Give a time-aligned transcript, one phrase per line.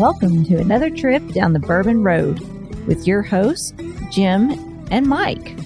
[0.00, 2.40] Welcome to another trip down the Bourbon Road
[2.86, 3.74] with your hosts,
[4.10, 4.50] Jim
[4.90, 5.58] and Mike.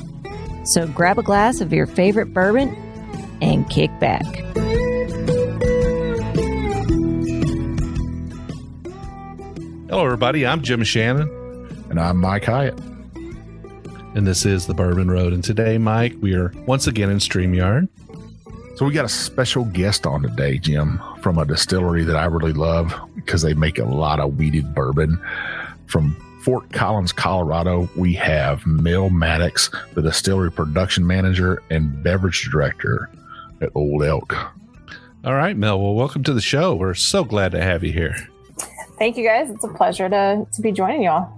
[0.65, 2.75] So grab a glass of your favorite bourbon
[3.41, 4.25] and kick back.
[9.89, 10.45] Hello, everybody.
[10.45, 11.29] I'm Jim Shannon.
[11.89, 12.77] And I'm Mike Hyatt.
[14.17, 15.33] And this is the Bourbon Road.
[15.33, 17.89] And today, Mike, we are once again in StreamYard.
[18.75, 22.53] So we got a special guest on today, Jim, from a distillery that I really
[22.53, 25.19] love because they make a lot of wheated bourbon.
[25.87, 33.09] From Fort Collins, Colorado, we have Mel Maddox, the distillery production manager and beverage director
[33.63, 34.37] at Old Elk.
[35.25, 35.81] All right, Mel.
[35.81, 36.75] Well, welcome to the show.
[36.75, 38.15] We're so glad to have you here.
[38.99, 39.49] Thank you, guys.
[39.49, 41.33] It's a pleasure to, to be joining y'all.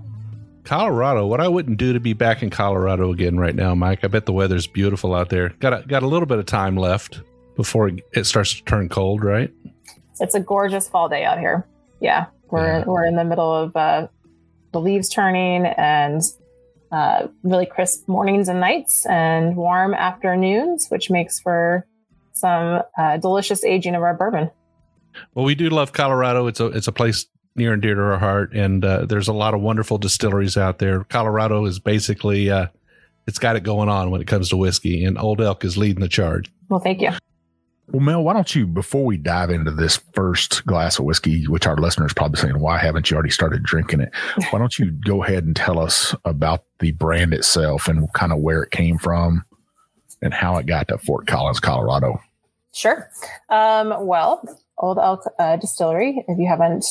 [0.64, 1.28] Colorado.
[1.28, 4.02] What I wouldn't do to be back in Colorado again right now, Mike.
[4.02, 5.50] I bet the weather's beautiful out there.
[5.60, 7.20] Got a, got a little bit of time left
[7.54, 9.52] before it starts to turn cold, right?
[10.20, 11.66] It's a gorgeous fall day out here.
[12.00, 12.84] Yeah, we're yeah.
[12.84, 14.08] we're in the middle of uh,
[14.72, 16.22] the leaves turning and
[16.92, 21.86] uh, really crisp mornings and nights and warm afternoons, which makes for
[22.32, 24.50] some uh, delicious aging of our bourbon.
[25.34, 26.46] Well, we do love Colorado.
[26.46, 28.52] It's a it's a place near and dear to our heart.
[28.52, 31.04] And uh, there's a lot of wonderful distilleries out there.
[31.04, 32.66] Colorado is basically uh,
[33.26, 36.00] it's got it going on when it comes to whiskey, and Old Elk is leading
[36.00, 36.50] the charge.
[36.68, 37.10] Well, thank you.
[37.88, 41.66] Well, Mel, why don't you, before we dive into this first glass of whiskey, which
[41.66, 44.10] our listeners probably saying, why haven't you already started drinking it?
[44.50, 48.40] Why don't you go ahead and tell us about the brand itself and kind of
[48.40, 49.44] where it came from
[50.20, 52.20] and how it got to Fort Collins, Colorado?
[52.74, 53.08] Sure.
[53.50, 54.42] Um, well,
[54.78, 56.84] Old Elk uh, Distillery, if you haven't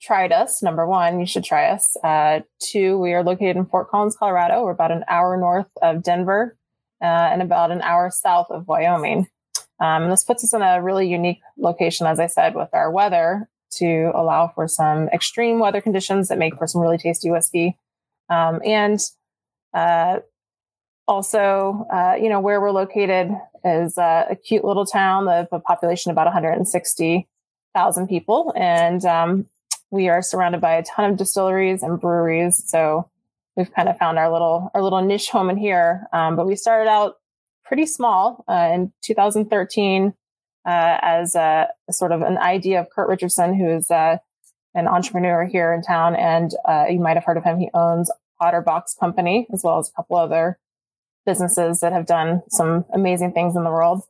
[0.00, 1.96] tried us, number one, you should try us.
[2.04, 4.62] Uh, two, we are located in Fort Collins, Colorado.
[4.62, 6.56] We're about an hour north of Denver
[7.02, 9.26] uh, and about an hour south of Wyoming.
[9.80, 12.90] Um, and this puts us in a really unique location, as I said, with our
[12.90, 17.78] weather to allow for some extreme weather conditions that make for some really tasty whiskey.
[18.28, 19.00] Um, and
[19.74, 20.18] uh,
[21.06, 23.30] also, uh, you know, where we're located
[23.64, 28.52] is uh, a cute little town of a population of about 160,000 people.
[28.56, 29.46] And um,
[29.90, 32.62] we are surrounded by a ton of distilleries and breweries.
[32.66, 33.08] So
[33.56, 36.06] we've kind of found our little our little niche home in here.
[36.12, 37.16] Um, but we started out
[37.68, 40.14] pretty small uh, in 2013
[40.66, 44.16] uh, as a, sort of an idea of Kurt Richardson, who is uh,
[44.74, 47.58] an entrepreneur here in town, and uh, you might have heard of him.
[47.58, 50.58] He owns Otterbox Company as well as a couple other
[51.26, 54.02] businesses that have done some amazing things in the world.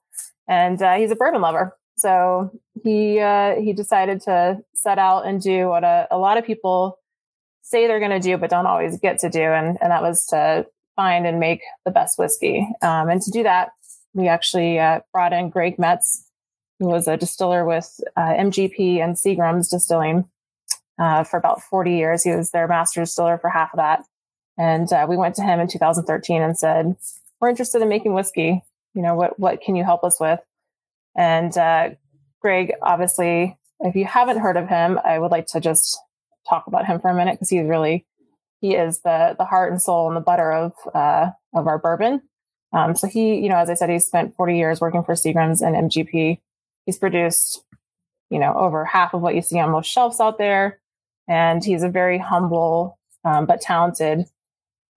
[0.47, 1.77] And he's a bourbon lover.
[1.99, 2.53] So
[2.85, 6.99] he uh, he decided to set out and do what a, a lot of people
[7.63, 10.25] say they're going to do, but don't always get to do, and and that was
[10.27, 10.67] to
[10.99, 12.69] find and make the best whiskey.
[12.83, 13.71] Um, and to do that,
[14.15, 16.29] we actually uh, brought in Greg Metz,
[16.81, 20.29] who was a distiller with uh, MGP and Seagram's Distilling
[20.99, 22.25] uh, for about 40 years.
[22.25, 24.03] He was their master distiller for half of that.
[24.59, 26.97] And uh, we went to him in 2013 and said,
[27.41, 28.61] "We're interested in making whiskey.
[28.93, 30.41] You know, what what can you help us with?"
[31.17, 31.91] And uh,
[32.43, 35.97] Greg, obviously, if you haven't heard of him, I would like to just
[36.49, 38.05] talk about him for a minute because he's really
[38.61, 42.23] he is the the heart and soul and the butter of uh, of our bourbon.
[42.73, 45.63] Um, so he, you know, as I said, he spent 40 years working for Seagram's
[45.63, 46.39] and MGP.
[46.85, 47.63] He's produced,
[48.29, 50.79] you know, over half of what you see on most shelves out there,
[51.27, 54.27] and he's a very humble um, but talented,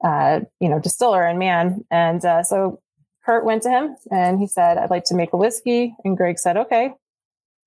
[0.04, 1.86] uh, you know, distiller and man.
[1.90, 2.82] And uh, so
[3.26, 5.96] Kurt went to him and he said, I'd like to make a whiskey.
[6.04, 6.94] And Greg said, okay,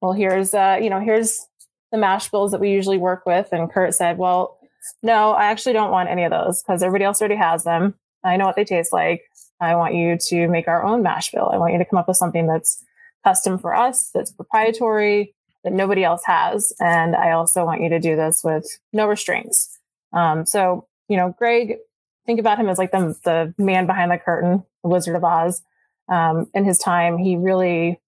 [0.00, 1.46] well, here's, uh, you know, here's
[1.92, 3.48] the mash bills that we usually work with.
[3.52, 4.58] And Kurt said, well,
[5.02, 7.94] no, I actually don't want any of those because everybody else already has them.
[8.22, 9.22] I know what they taste like.
[9.60, 11.50] I want you to make our own mash bill.
[11.52, 12.82] I want you to come up with something that's
[13.22, 16.72] custom for us, that's proprietary, that nobody else has.
[16.80, 19.78] And I also want you to do this with no restraints.
[20.12, 21.78] Um, so, you know, Greg,
[22.26, 25.62] think about him as like the, the man behind the curtain, the Wizard of Oz.
[26.08, 28.00] Um, in his time, he really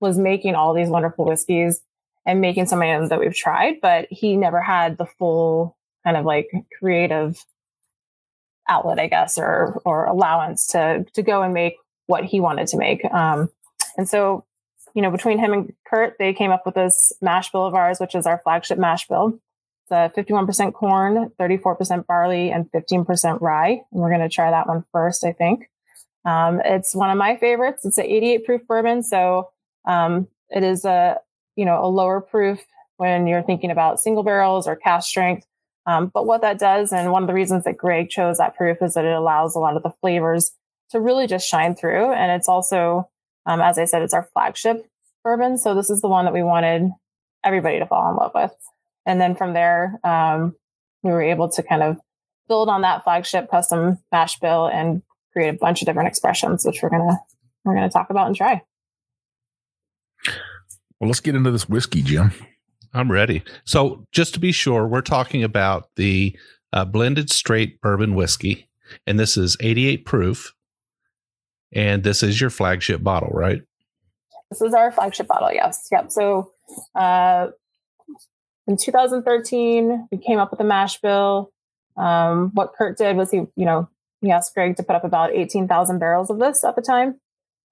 [0.00, 1.80] was making all these wonderful whiskeys
[2.26, 6.16] and making some of them that we've tried, but he never had the full kind
[6.16, 6.48] of like
[6.78, 7.44] creative
[8.68, 11.74] outlet, I guess, or or allowance to to go and make
[12.06, 13.04] what he wanted to make.
[13.04, 13.50] Um,
[13.96, 14.44] and so,
[14.94, 17.98] you know, between him and Kurt, they came up with this mash bill of ours,
[18.00, 19.38] which is our flagship mash bill.
[19.90, 23.80] It's a 51% corn, 34% barley, and 15% rye.
[23.92, 25.68] And we're going to try that one first, I think.
[26.24, 27.84] Um, it's one of my favorites.
[27.84, 29.50] It's an 88 proof bourbon, so
[29.86, 31.18] um, it is a
[31.56, 32.60] you know a lower proof
[32.96, 35.46] when you're thinking about single barrels or cask strength.
[35.90, 38.78] Um, but what that does, and one of the reasons that Greg chose that proof,
[38.80, 40.52] is that it allows a lot of the flavors
[40.90, 42.12] to really just shine through.
[42.12, 43.08] And it's also,
[43.44, 44.86] um, as I said, it's our flagship
[45.24, 45.58] bourbon.
[45.58, 46.90] So this is the one that we wanted
[47.42, 48.52] everybody to fall in love with.
[49.04, 50.54] And then from there, um,
[51.02, 51.98] we were able to kind of
[52.46, 55.02] build on that flagship custom mash bill and
[55.32, 57.18] create a bunch of different expressions, which we're gonna
[57.64, 58.62] we're gonna talk about and try.
[61.00, 62.32] Well, let's get into this whiskey, Jim.
[62.92, 63.42] I'm ready.
[63.64, 66.36] So, just to be sure, we're talking about the
[66.72, 68.68] uh, blended straight bourbon whiskey,
[69.06, 70.54] and this is 88 proof,
[71.72, 73.62] and this is your flagship bottle, right?
[74.50, 75.52] This is our flagship bottle.
[75.52, 75.88] Yes.
[75.92, 76.10] Yep.
[76.10, 76.52] So,
[76.94, 77.48] uh,
[78.66, 81.52] in 2013, we came up with a mash bill.
[81.96, 83.88] Um, what Kurt did was he, you know,
[84.20, 87.20] he asked Greg to put up about 18,000 barrels of this at the time.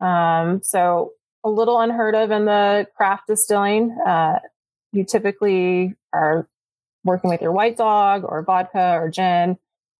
[0.00, 1.12] Um, so
[1.44, 3.96] a little unheard of in the craft distilling.
[4.06, 4.38] Uh,
[4.92, 6.48] you typically are
[7.04, 9.56] working with your white dog or vodka or gin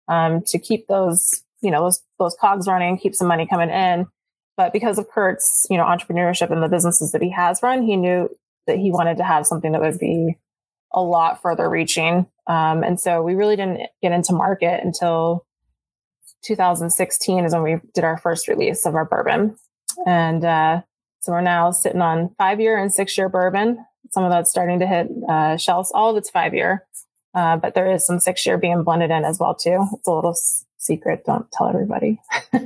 [0.08, 4.06] um, to keep those, you know, those those cogs running, keep some money coming in.
[4.56, 7.96] But because of Kurt's, you know, entrepreneurship and the businesses that he has run, he
[7.96, 8.28] knew
[8.66, 10.36] that he wanted to have something that would be
[10.92, 12.26] a lot further reaching.
[12.46, 15.46] Um, and so we really didn't get into market until
[16.44, 19.56] 2016 is when we did our first release of our bourbon.
[20.06, 20.82] And uh,
[21.20, 23.84] so we're now sitting on five year and six year bourbon.
[24.10, 25.90] Some of that's starting to hit uh, shelves.
[25.94, 26.86] All of it's five year,
[27.34, 29.86] uh, but there is some six year being blended in as well too.
[29.94, 31.24] It's a little s- secret.
[31.26, 32.18] Don't tell everybody.
[32.52, 32.60] no,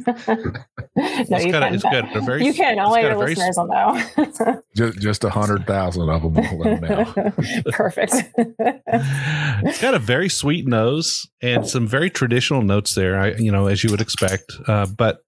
[0.96, 1.74] It's you got a- can.
[1.74, 2.78] it's got very- you can.
[2.78, 4.62] it's Only got your a very listeners will know.
[4.76, 6.34] Just just a hundred thousand of them.
[6.58, 7.32] Will know.
[7.72, 8.12] Perfect.
[8.36, 13.18] it's got a very sweet nose and some very traditional notes there.
[13.18, 15.18] I, you know, as you would expect, uh, but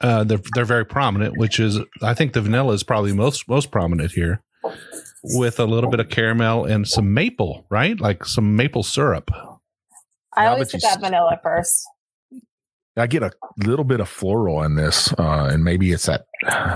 [0.00, 1.36] uh, they're they're very prominent.
[1.36, 4.42] Which is, I think the vanilla is probably most most prominent here,
[5.22, 7.98] with a little bit of caramel and some maple, right?
[8.00, 9.30] Like some maple syrup.
[10.36, 11.86] I Yeah, always but you put that vanilla first.
[12.96, 13.32] I get a
[13.64, 16.26] little bit of floral in this, uh, and maybe it's that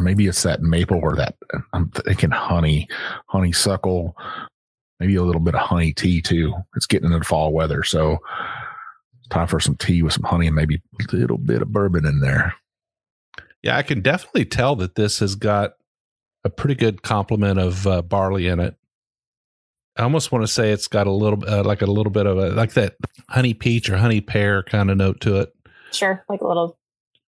[0.00, 1.36] maybe it's that maple or that
[1.74, 2.88] I'm thinking honey,
[3.26, 4.16] honeysuckle,
[4.98, 6.54] maybe a little bit of honey tea too.
[6.74, 8.18] It's getting into the fall weather, so
[9.28, 12.20] time for some tea with some honey and maybe a little bit of bourbon in
[12.20, 12.54] there.
[13.62, 15.72] Yeah, I can definitely tell that this has got
[16.46, 18.74] a pretty good complement of uh, barley in it.
[19.96, 22.38] I almost want to say it's got a little, uh, like a little bit of
[22.38, 22.96] a like that
[23.28, 25.52] honey peach or honey pear kind of note to it.
[25.92, 26.78] Sure, like a little,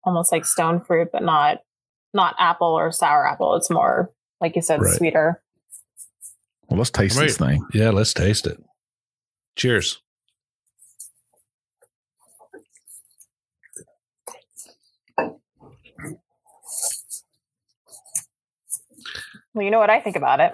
[0.03, 1.59] almost like stone fruit, but not
[2.13, 3.55] not apple or sour apple.
[3.55, 4.95] It's more like you said, Right.
[4.95, 5.41] sweeter.
[6.69, 7.65] Well, let's taste this thing.
[7.73, 8.57] Yeah, let's taste it.
[9.55, 10.01] Cheers.
[19.55, 20.53] Well, you know what I think about it.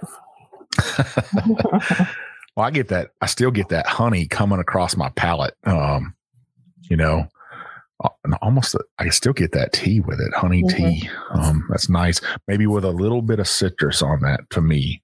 [2.55, 3.09] well, I get that.
[3.21, 5.55] I still get that honey coming across my palate.
[5.65, 6.15] Um,
[6.89, 7.27] you know,
[8.41, 10.75] almost I still get that tea with it, honey Mhm.
[10.77, 11.09] tea.
[11.31, 12.21] Um, that's nice.
[12.47, 15.01] Maybe with a little bit of citrus on that to me.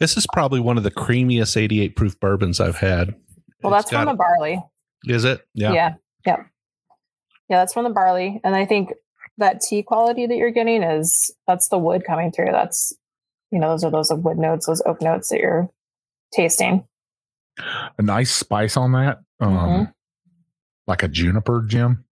[0.00, 3.14] This is probably one of the creamiest 88 proof bourbons I've had.
[3.62, 4.62] Well, It's that's from got- the barley.
[5.06, 5.46] Is it?
[5.54, 5.72] Yeah.
[5.72, 5.94] Yeah.
[6.26, 6.36] yeah.
[7.48, 8.40] Yeah, that's from the barley.
[8.44, 8.92] And I think
[9.38, 12.52] that tea quality that you're getting is that's the wood coming through.
[12.52, 12.92] That's
[13.50, 15.70] you know, those are those of wood notes, those oak notes that you're
[16.34, 16.84] tasting.
[17.98, 19.20] A nice spice on that.
[19.40, 19.94] Um, Mhm.
[20.86, 22.04] like a juniper, Jim.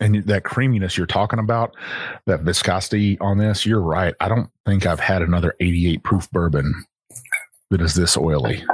[0.00, 1.76] And that creaminess you're talking about,
[2.26, 4.14] that viscosity on this, you're right.
[4.20, 6.84] I don't think I've had another 88 proof bourbon
[7.70, 8.64] that is this oily.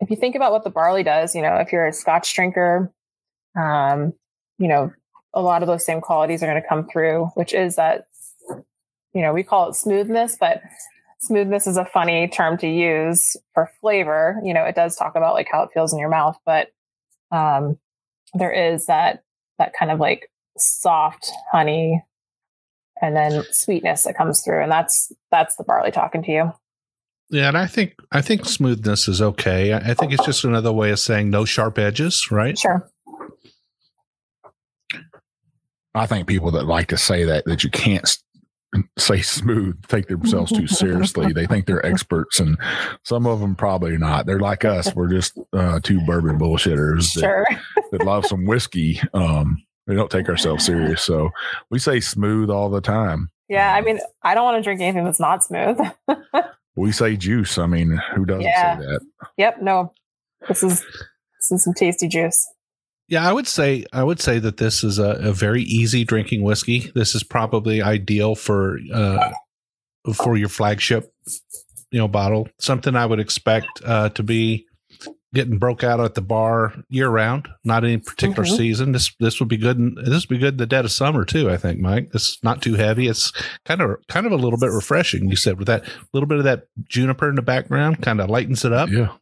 [0.00, 2.92] if you think about what the barley does, you know, if you're a scotch drinker,
[3.58, 4.12] um,
[4.58, 4.92] you know,
[5.36, 8.06] a lot of those same qualities are going to come through, which is that,
[9.12, 10.62] you know, we call it smoothness, but
[11.20, 14.40] smoothness is a funny term to use for flavor.
[14.42, 16.72] You know, it does talk about like how it feels in your mouth, but
[17.30, 17.78] um,
[18.32, 19.22] there is that
[19.58, 22.02] that kind of like soft honey
[23.02, 26.52] and then sweetness that comes through, and that's that's the barley talking to you.
[27.28, 29.74] Yeah, and I think I think smoothness is okay.
[29.74, 32.58] I I think it's just another way of saying no sharp edges, right?
[32.58, 32.90] Sure.
[35.96, 38.16] I think people that like to say that that you can't
[38.98, 41.32] say smooth take themselves too seriously.
[41.32, 42.58] they think they're experts, and
[43.04, 44.26] some of them probably not.
[44.26, 44.94] They're like us.
[44.94, 47.46] We're just uh, two bourbon bullshitters that, Sure.
[47.92, 49.00] that love some whiskey.
[49.14, 51.30] Um, we don't take ourselves serious, so
[51.70, 53.30] we say smooth all the time.
[53.48, 55.78] Yeah, I mean, I don't want to drink anything that's not smooth.
[56.78, 57.56] We say juice.
[57.56, 58.78] I mean, who doesn't Yeah.
[58.78, 59.00] say that?
[59.38, 59.94] Yep, no.
[60.46, 62.46] This is this is some tasty juice.
[63.08, 66.42] Yeah, I would say I would say that this is a, a very easy drinking
[66.42, 66.90] whiskey.
[66.94, 69.30] This is probably ideal for uh,
[70.14, 71.12] for your flagship,
[71.90, 72.48] you know, bottle.
[72.58, 74.66] Something I would expect uh, to be
[75.34, 78.56] getting broke out at the bar year round, not any particular Mhm.
[78.56, 78.92] season.
[78.92, 79.78] This this would be good.
[79.78, 81.48] In, this would be good in the dead of summer too.
[81.50, 82.10] I think, Mike.
[82.14, 83.06] It's not too heavy.
[83.06, 83.32] It's
[83.64, 85.28] kind of kind of a little bit refreshing.
[85.28, 88.64] You said with that little bit of that juniper in the background, kind of lightens
[88.64, 88.88] it up.
[88.88, 89.12] Yeah.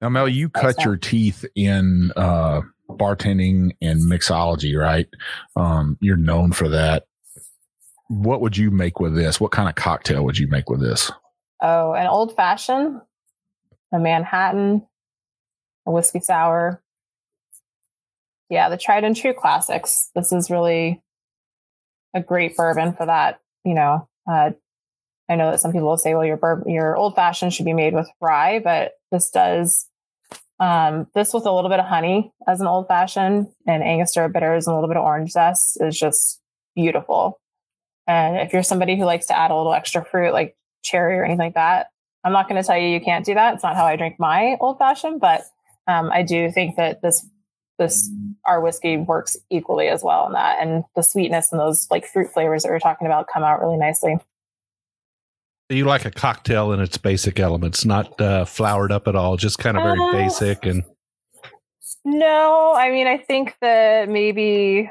[0.00, 5.08] Now, Mel, you cut your teeth in uh, bartending and mixology, right?
[5.56, 7.06] Um, you're known for that.
[8.08, 9.40] What would you make with this?
[9.40, 11.10] What kind of cocktail would you make with this?
[11.60, 13.00] Oh, an old fashioned,
[13.92, 14.86] a Manhattan,
[15.84, 16.80] a whiskey sour.
[18.48, 20.10] Yeah, the tried and true classics.
[20.14, 21.02] This is really
[22.14, 23.40] a great bourbon for that.
[23.64, 24.52] You know, uh,
[25.28, 27.74] I know that some people will say, "Well, your bourbon, your old fashioned should be
[27.74, 29.87] made with rye," but this does.
[30.60, 34.66] Um, this with a little bit of honey as an old fashioned and Angostura bitters
[34.66, 36.40] and a little bit of orange zest is just
[36.74, 37.40] beautiful.
[38.08, 41.24] And if you're somebody who likes to add a little extra fruit, like cherry or
[41.24, 41.88] anything like that.
[42.24, 43.54] I'm not going to tell you you can't do that.
[43.54, 45.42] It's not how I drink my old fashioned, but
[45.86, 47.26] um, I do think that this
[47.78, 48.10] this
[48.44, 52.32] our whiskey works equally as well in that, and the sweetness and those like fruit
[52.32, 54.16] flavors that we are talking about come out really nicely.
[55.70, 59.36] You like a cocktail in its basic elements, not uh, flowered up at all.
[59.36, 60.82] Just kind of very Uh, basic and
[62.04, 64.90] No, I mean I think that maybe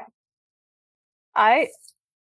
[1.34, 1.68] I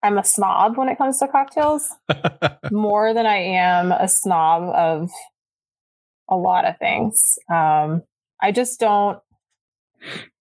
[0.04, 1.88] I'm a snob when it comes to cocktails.
[2.70, 5.11] more than I am a snob of
[6.28, 7.38] a lot of things.
[7.50, 8.02] Um,
[8.40, 9.18] I just don't.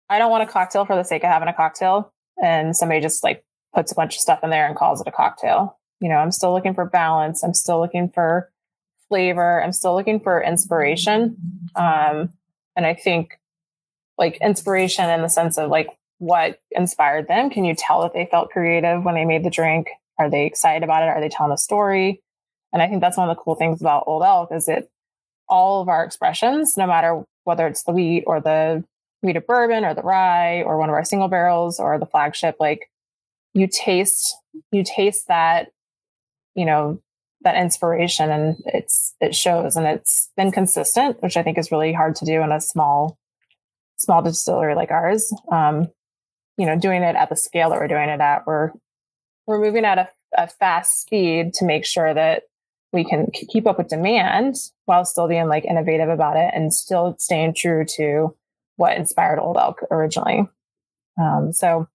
[0.08, 2.12] I don't want a cocktail for the sake of having a cocktail,
[2.42, 5.12] and somebody just like puts a bunch of stuff in there and calls it a
[5.12, 5.78] cocktail.
[6.00, 7.44] You know, I'm still looking for balance.
[7.44, 8.50] I'm still looking for
[9.08, 9.62] flavor.
[9.62, 11.36] I'm still looking for inspiration.
[11.74, 12.30] Um,
[12.76, 13.38] and I think
[14.16, 15.88] like inspiration in the sense of like
[16.18, 17.50] what inspired them.
[17.50, 19.88] Can you tell that they felt creative when they made the drink?
[20.18, 21.08] Are they excited about it?
[21.08, 22.22] Are they telling a story?
[22.72, 24.90] And I think that's one of the cool things about Old Elk is it
[25.48, 28.84] all of our expressions, no matter whether it's the wheat or the
[29.22, 32.56] wheat of bourbon or the rye or one of our single barrels or the flagship,
[32.60, 32.90] like
[33.52, 34.36] you taste,
[34.70, 35.72] you taste that,
[36.54, 37.00] you know,
[37.42, 41.92] that inspiration and it's, it shows and it's been consistent, which I think is really
[41.92, 43.18] hard to do in a small,
[43.96, 45.32] small distillery like ours.
[45.50, 45.88] Um,
[46.58, 48.72] you know, doing it at the scale that we're doing it at, we're,
[49.46, 52.42] we're moving at a, a fast speed to make sure that
[52.92, 57.16] we can keep up with demand while still being like innovative about it and still
[57.18, 58.34] staying true to
[58.76, 60.46] what inspired Old Elk originally.
[61.20, 61.86] Um, so,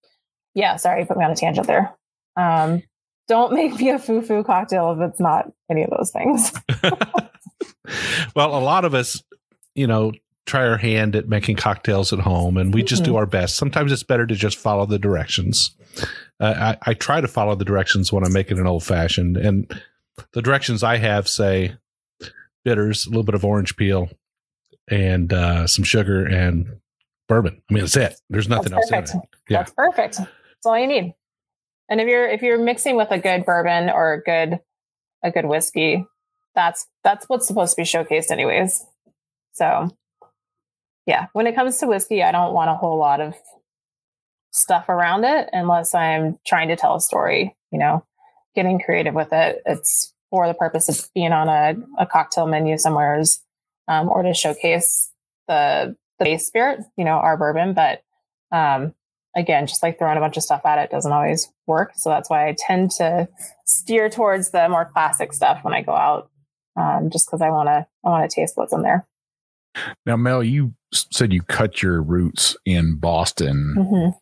[0.54, 1.94] yeah, sorry, you put me on a tangent there.
[2.36, 2.84] Um,
[3.28, 6.52] don't make me a foo-foo cocktail if it's not any of those things.
[8.36, 9.24] well, a lot of us,
[9.74, 10.12] you know,
[10.46, 13.56] try our hand at making cocktails at home and we just do our best.
[13.56, 15.76] Sometimes it's better to just follow the directions.
[16.40, 19.82] Uh, I, I try to follow the directions when I'm making an old fashioned, and
[20.34, 21.76] the directions I have say
[22.64, 24.10] bitters, a little bit of orange peel,
[24.90, 26.68] and uh, some sugar and
[27.28, 27.62] bourbon.
[27.70, 28.16] I mean, that's it.
[28.30, 29.26] There's nothing That's else in it.
[29.50, 29.58] Yeah.
[29.60, 30.18] That's perfect.
[30.18, 31.14] That's all you need.
[31.90, 34.60] And if you're if you're mixing with a good bourbon or a good
[35.24, 36.06] a good whiskey,
[36.56, 38.86] that's that's what's supposed to be showcased anyways.
[39.54, 39.90] So
[41.06, 43.36] yeah, when it comes to whiskey, I don't want a whole lot of
[44.52, 48.04] stuff around it unless I'm trying to tell a story, you know,
[48.56, 49.62] getting creative with it.
[49.66, 53.42] It's for the purpose of being on a, a cocktail menu somewheres
[53.88, 55.12] um, or to showcase
[55.48, 57.74] the the base spirit, you know, our bourbon.
[57.74, 58.02] But
[58.52, 58.94] um,
[59.36, 61.92] again, just like throwing a bunch of stuff at it doesn't always work.
[61.96, 63.28] So that's why I tend to
[63.66, 66.30] steer towards the more classic stuff when I go out,
[66.76, 69.06] um, just because I want to I want to taste what's in there.
[70.06, 73.76] Now, Mel, you said you cut your roots in Boston.
[73.78, 74.20] Mhm.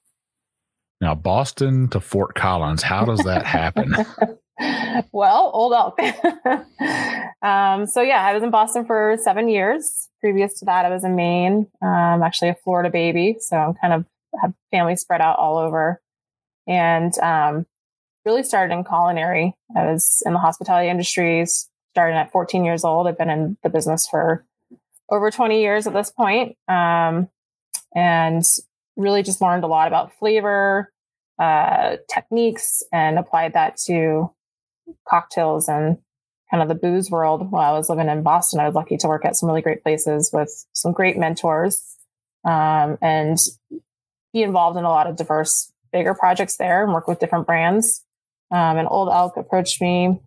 [1.00, 3.94] Now, Boston to Fort Collins, how does that happen?
[5.12, 6.00] well, old elk.
[7.42, 10.08] um, so yeah, I was in Boston for seven years.
[10.22, 11.68] Previous to that, I was in Maine.
[11.82, 14.06] Um, actually a Florida baby, so I'm kind of
[14.42, 16.02] have family spread out all over,
[16.68, 17.66] and um,
[18.26, 19.54] really started in culinary.
[19.76, 21.70] I was in the hospitality industries.
[21.94, 23.08] Started at 14 years old.
[23.08, 24.44] I've been in the business for
[25.10, 27.30] over 20 years at this point, um,
[27.94, 28.44] and
[28.96, 30.92] really just learned a lot about flavor,
[31.38, 34.32] uh, techniques, and applied that to
[35.08, 35.98] cocktails and
[36.50, 38.60] kind of the booze world while I was living in Boston.
[38.60, 41.98] I was lucky to work at some really great places with some great mentors
[42.46, 43.38] um, and
[44.34, 48.04] be involved in a lot of diverse, bigger projects there and work with different brands.
[48.52, 50.20] Um, and Old Elk approached me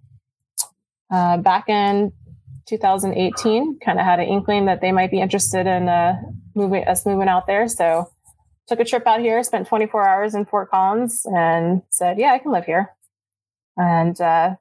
[1.10, 2.12] uh, back in
[2.66, 6.20] 2018, kind of had an inkling that they might be interested in uh,
[6.54, 7.68] moving us moving out there.
[7.68, 8.10] So
[8.66, 12.38] took a trip out here, spent 24 hours in Fort Collins, and said, "Yeah, I
[12.38, 12.90] can live here."
[13.76, 14.56] And uh,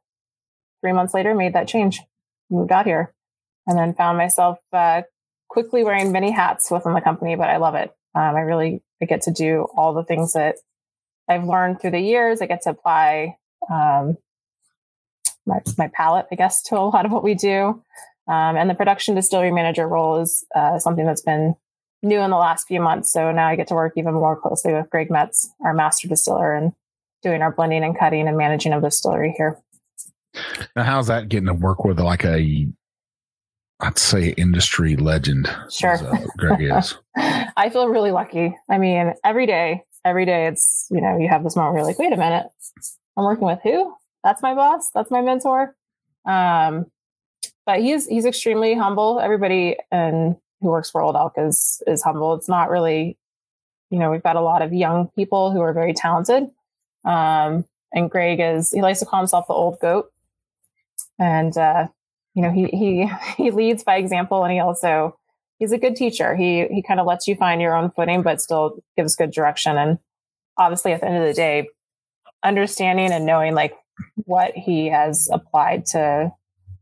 [0.82, 2.02] three months later, made that change,
[2.50, 3.14] moved out here,
[3.66, 5.02] and then found myself uh,
[5.48, 7.96] quickly wearing many hats within the company, but I love it.
[8.14, 10.56] Um, I really I get to do all the things that
[11.28, 12.42] I've learned through the years.
[12.42, 13.38] I get to apply
[13.70, 14.18] um,
[15.46, 17.82] my, my palate, I guess, to a lot of what we do.
[18.28, 21.56] Um, and the production distillery manager role is uh, something that's been
[22.02, 23.12] new in the last few months.
[23.12, 26.54] So now I get to work even more closely with Greg Metz, our master distiller,
[26.54, 26.74] and
[27.22, 29.60] doing our blending and cutting and managing of the distillery here.
[30.76, 32.68] Now, how's that getting to work with like a,
[33.80, 35.54] I'd say, industry legend?
[35.70, 36.96] Sure, as, uh, Greg is.
[37.16, 38.56] I feel really lucky.
[38.70, 41.88] I mean, every day, every day, it's you know, you have this moment where you're
[41.88, 42.48] like, wait a minute,
[43.18, 43.94] I'm working with who?
[44.24, 44.90] That's my boss.
[44.94, 45.76] That's my mentor.
[46.26, 46.88] Um,
[47.66, 49.20] but he's he's extremely humble.
[49.20, 52.34] Everybody and who works for Old Elk is is humble.
[52.34, 53.18] It's not really,
[53.90, 56.50] you know, we've got a lot of young people who are very talented.
[57.04, 60.12] Um, and Greg is he likes to call himself the old goat,
[61.20, 61.88] and uh,
[62.36, 65.18] you know he he he leads by example, and he also
[65.58, 66.36] he's a good teacher.
[66.36, 69.78] He he kind of lets you find your own footing, but still gives good direction.
[69.78, 69.98] And
[70.58, 71.68] obviously, at the end of the day,
[72.44, 73.74] understanding and knowing like
[74.26, 76.32] what he has applied to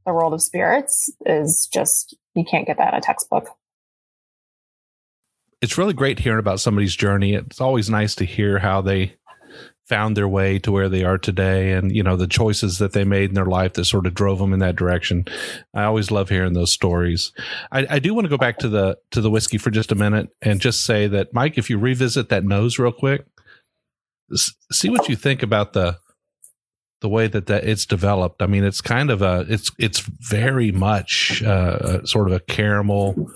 [0.05, 3.47] the world of spirits is just you can't get that in a textbook.
[5.61, 7.35] It's really great hearing about somebody's journey.
[7.35, 9.15] It's always nice to hear how they
[9.87, 13.03] found their way to where they are today and you know the choices that they
[13.03, 15.25] made in their life that sort of drove them in that direction
[15.73, 17.33] i always love hearing those stories
[17.71, 19.95] i, I do want to go back to the to the whiskey for just a
[19.95, 23.25] minute and just say that mike if you revisit that nose real quick
[24.71, 25.97] see what you think about the
[27.03, 28.41] the way that, that it's developed.
[28.41, 33.29] I mean, it's kind of a it's it's very much uh, sort of a caramel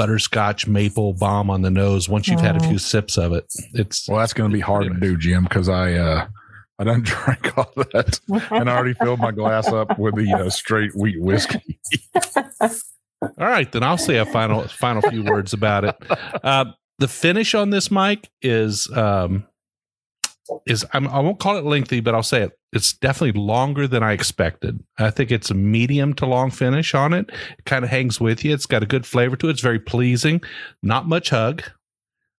[0.00, 2.08] butterscotch maple bomb on the nose.
[2.08, 4.84] Once you've had a few sips of it, it's well, that's going to be hard
[4.84, 6.26] to do, Jim, because I uh,
[6.78, 8.18] I done drank all that
[8.50, 11.78] and I already filled my glass up with the uh, straight wheat whiskey.
[12.62, 12.70] all
[13.36, 15.96] right, then I'll say a final final few words about it.
[16.42, 16.64] Uh,
[16.98, 19.44] the finish on this, Mike, is um,
[20.66, 22.58] is I'm, I not call it lengthy, but I'll say it.
[22.72, 24.82] It's definitely longer than I expected.
[24.98, 27.30] I think it's a medium to long finish on it.
[27.58, 28.54] It kind of hangs with you.
[28.54, 29.52] It's got a good flavor to it.
[29.52, 30.40] It's very pleasing.
[30.82, 31.62] Not much hug.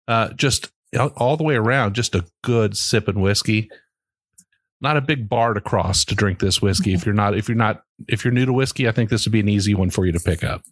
[0.07, 0.71] Uh, just
[1.17, 3.71] all the way around, just a good sipping whiskey.
[4.81, 6.95] Not a big bar to cross to drink this whiskey.
[6.95, 9.33] If you're not, if you're not, if you're new to whiskey, I think this would
[9.33, 10.63] be an easy one for you to pick up.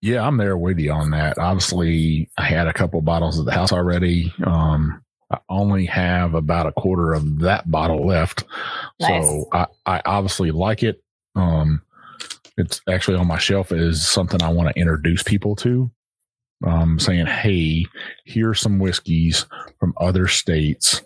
[0.00, 1.38] Yeah, I'm there with you on that.
[1.38, 4.32] Obviously, I had a couple bottles at the house already.
[4.44, 8.44] Um, I only have about a quarter of that bottle left.
[9.00, 9.24] Nice.
[9.24, 11.02] So I, I obviously like it.
[11.34, 11.82] Um,
[12.58, 15.90] it's actually on my shelf is something I want to introduce people to.
[16.64, 17.86] Um, saying, hey,
[18.24, 19.46] here's some whiskeys
[19.80, 21.02] from other states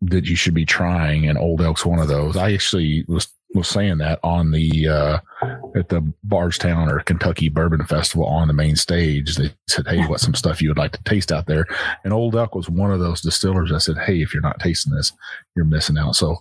[0.00, 2.38] that you should be trying, and Old Elk's one of those.
[2.38, 5.18] I actually was was saying that on the uh,
[5.76, 9.36] at the Bardstown or Kentucky Bourbon Festival on the main stage.
[9.36, 11.66] They said, "Hey, what's some stuff you would like to taste out there?"
[12.04, 13.72] And Old Elk was one of those distillers.
[13.72, 15.12] I said, "Hey, if you're not tasting this,
[15.54, 16.38] you're missing out." So,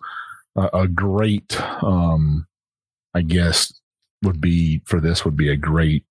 [0.56, 2.48] uh, a great, um,
[3.14, 3.74] I guess,
[4.24, 6.06] would be for this would be a great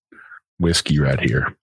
[0.59, 1.57] whiskey right here.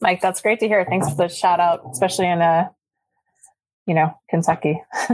[0.00, 0.84] Mike, that's great to hear.
[0.84, 2.70] Thanks for the shout out, especially in a
[3.90, 4.80] you know, Kentucky.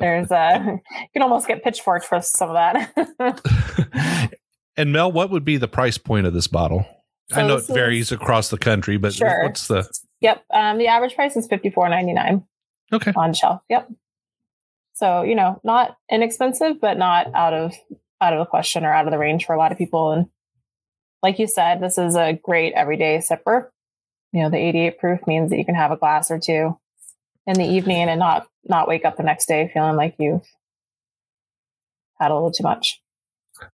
[0.00, 4.32] There's a you can almost get pitchforked for some of that.
[4.76, 6.84] and Mel, what would be the price point of this bottle?
[7.30, 9.44] So I know it varies is, across the country, but sure.
[9.44, 9.88] what's the
[10.20, 10.44] Yep.
[10.52, 12.44] Um, the average price is fifty four ninety nine.
[12.92, 13.12] Okay.
[13.14, 13.60] On shelf.
[13.68, 13.88] Yep.
[14.94, 17.72] So, you know, not inexpensive, but not out of
[18.20, 20.10] out of the question or out of the range for a lot of people.
[20.10, 20.26] And
[21.22, 23.68] like you said, this is a great everyday sipper.
[24.32, 26.76] You know, the 88 proof means that you can have a glass or two
[27.46, 30.46] in the evening and not not wake up the next day feeling like you've
[32.18, 33.00] had a little too much.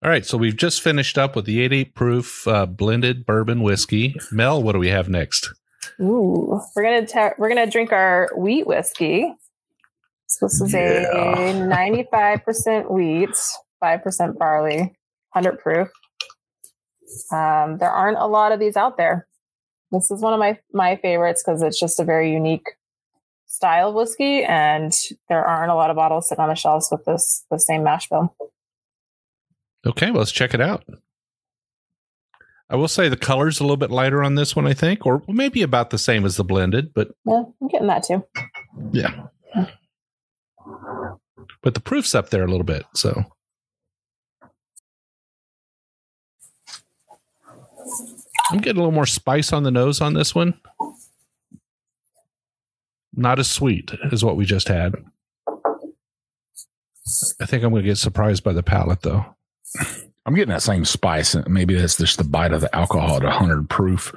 [0.02, 4.14] All right, so we've just finished up with the 88 proof uh, blended bourbon whiskey.
[4.32, 5.52] Mel, what do we have next?
[6.00, 9.32] Ooh, we're gonna ta- we're gonna drink our wheat whiskey.
[10.26, 11.12] So this is yeah.
[11.12, 13.30] a 95% wheat,
[13.82, 14.78] 5% barley,
[15.32, 15.88] 100 proof.
[17.32, 19.28] Um, there aren't a lot of these out there.
[19.92, 22.66] This is one of my my favorites because it's just a very unique
[23.46, 24.92] style whiskey, and
[25.28, 28.08] there aren't a lot of bottles sitting on the shelves with this the same mash
[28.08, 28.34] bill.
[29.86, 30.84] Okay, well, let's check it out.
[32.68, 35.22] I will say the color's a little bit lighter on this one, I think, or
[35.28, 38.24] maybe about the same as the blended, but yeah, I'm getting that too.
[38.90, 39.26] Yeah.
[41.62, 43.24] But the proof's up there a little bit, so
[48.50, 50.60] I'm getting a little more spice on the nose on this one.
[53.16, 54.94] Not as sweet as what we just had.
[57.40, 59.24] I think I'm going to get surprised by the palate, though.
[60.26, 61.34] I'm getting that same spice.
[61.34, 64.12] and Maybe that's just the bite of the alcohol at 100 proof.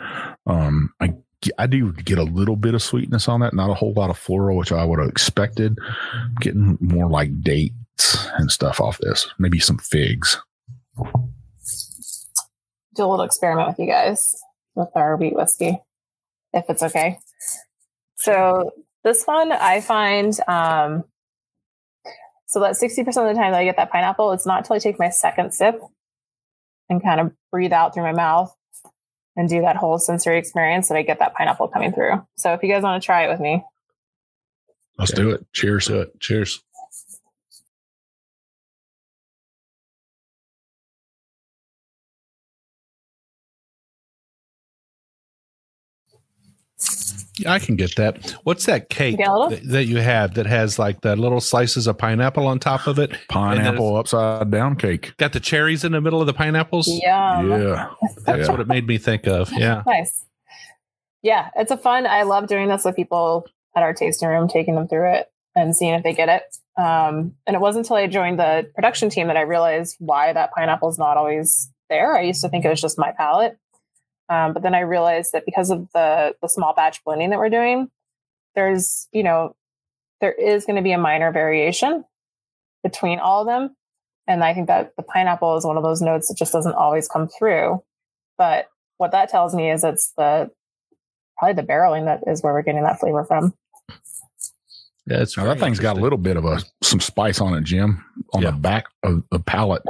[0.45, 1.13] Um, I
[1.57, 4.17] I do get a little bit of sweetness on that, not a whole lot of
[4.17, 5.77] floral, which I would have expected.
[6.13, 9.27] I'm getting more like dates and stuff off this.
[9.37, 10.37] Maybe some figs.
[12.95, 14.35] Do a little experiment with you guys
[14.75, 15.79] with our wheat whiskey,
[16.53, 17.19] if it's okay.
[18.17, 21.03] So this one I find um,
[22.47, 24.79] so that 60% of the time that I get that pineapple, it's not until I
[24.79, 25.79] take my second sip
[26.89, 28.55] and kind of breathe out through my mouth
[29.35, 32.25] and do that whole sensory experience that I get that pineapple coming through.
[32.37, 33.63] So if you guys want to try it with me,
[34.99, 35.45] Let's do it.
[35.53, 35.87] Cheers.
[35.87, 36.19] Do it.
[36.19, 36.61] Cheers.
[47.47, 48.31] I can get that.
[48.43, 49.49] What's that cake Get a little?
[49.49, 52.99] that, that you have that has like the little slices of pineapple on top of
[52.99, 53.11] it?
[53.29, 55.13] Pineapple upside down cake.
[55.17, 56.87] Got the cherries in the middle of the pineapples?
[56.87, 57.49] yum.
[57.51, 57.89] yeah.
[58.25, 58.51] That's Yeah.
[58.51, 59.51] what it made me think of.
[59.53, 59.83] Yeah.
[59.85, 60.25] Nice.
[61.21, 62.07] Yeah, it's a fun.
[62.07, 65.75] I love doing this with people at our tasting room, taking them through it and
[65.75, 66.43] seeing if they get it.
[66.81, 70.51] Um, and it wasn't until I joined the production team that I realized why that
[70.55, 72.15] pineapple is not always there.
[72.15, 73.57] I used to think it was just my palate,
[74.29, 77.49] um, but then I realized that because of the the small batch blending that we're
[77.49, 77.89] doing,
[78.55, 79.55] there's you know
[80.21, 82.03] there is going to be a minor variation
[82.83, 83.75] between all of them,
[84.27, 87.07] and I think that the pineapple is one of those notes that just doesn't always
[87.07, 87.83] come through.
[88.37, 90.51] But what that tells me is it's the
[91.37, 93.53] probably the barreling that is where we're getting that flavor from.
[95.09, 98.03] Yeah, Now, that thing's got a little bit of a some spice on it, Jim.
[98.33, 98.51] On Yeah.
[98.51, 99.81] the back of the palate,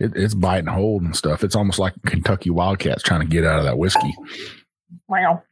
[0.00, 1.44] it, it's biting hold and stuff.
[1.44, 4.14] It's almost like Kentucky Wildcats trying to get out of that whiskey.
[5.08, 5.42] Wow.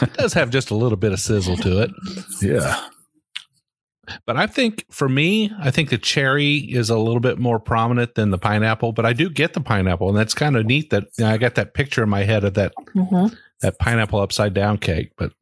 [0.00, 1.90] It does have just a little bit of sizzle to it.
[2.40, 2.80] Yeah,
[4.24, 8.14] But I think for me, I think the cherry is a little bit more prominent
[8.14, 10.08] than the pineapple, but I do get the pineapple.
[10.08, 12.44] And that's kind of neat that you know, I got that picture in my head
[12.44, 13.34] of that, Mm-hmm.
[13.62, 15.10] that pineapple upside down cake.
[15.18, 15.32] But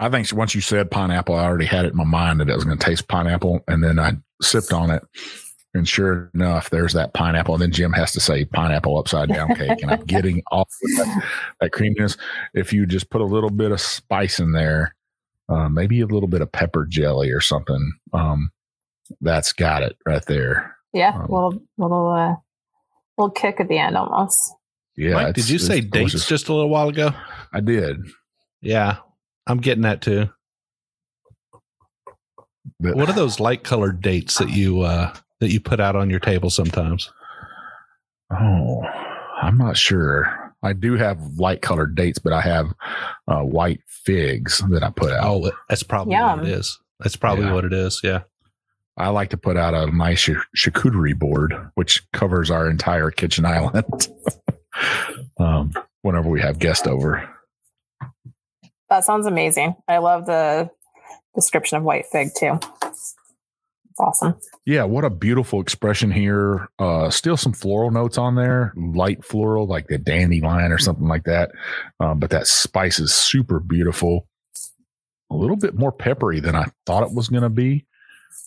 [0.00, 2.54] I think once you said pineapple, I already had it in my mind that it
[2.54, 5.02] was going to taste pineapple, and then I sipped on it,
[5.74, 7.54] and sure enough, there's that pineapple.
[7.54, 10.68] And then Jim has to say pineapple upside down cake, and I'm getting all of
[10.96, 11.24] that,
[11.60, 12.16] that creaminess.
[12.54, 14.96] If you just put a little bit of spice in there,
[15.50, 18.50] uh, maybe a little bit of pepper jelly or something, um,
[19.20, 20.76] that's got it right there.
[20.94, 22.34] Yeah, Um, little little uh,
[23.18, 24.54] little kick at the end almost.
[24.96, 25.12] Yeah.
[25.12, 27.12] Mike, did you say dates just a little while ago?
[27.52, 27.98] I did.
[28.62, 28.96] Yeah,
[29.50, 30.28] I'm getting that too.
[32.78, 36.08] But What are those light colored dates that you uh that you put out on
[36.10, 37.10] your table sometimes?
[38.32, 38.82] Oh,
[39.42, 40.54] I'm not sure.
[40.62, 42.72] I do have light colored dates, but I have
[43.26, 45.24] uh, white figs that I put out.
[45.24, 46.40] Oh, that's probably Yum.
[46.40, 46.78] what it is.
[47.00, 47.54] That's probably Yeah.
[47.54, 48.00] what it is.
[48.04, 48.20] Yeah.
[48.98, 53.46] I like to put out a nice ch- charcuterie board, which covers our entire kitchen
[53.46, 54.08] island.
[55.38, 57.26] um, whenever we have guests over,
[58.90, 59.76] That sounds amazing.
[59.88, 60.68] I love the
[61.34, 62.58] description of white fig too.
[62.82, 63.14] It's
[63.98, 64.34] awesome.
[64.66, 66.68] yeah, what a beautiful expression here.
[66.78, 71.24] Uh, still some floral notes on there, light floral, like the dandelion or something like
[71.24, 71.52] that.
[72.00, 74.26] Um, but that spice is super beautiful.
[75.30, 77.86] A little bit more peppery than I thought it was going to be.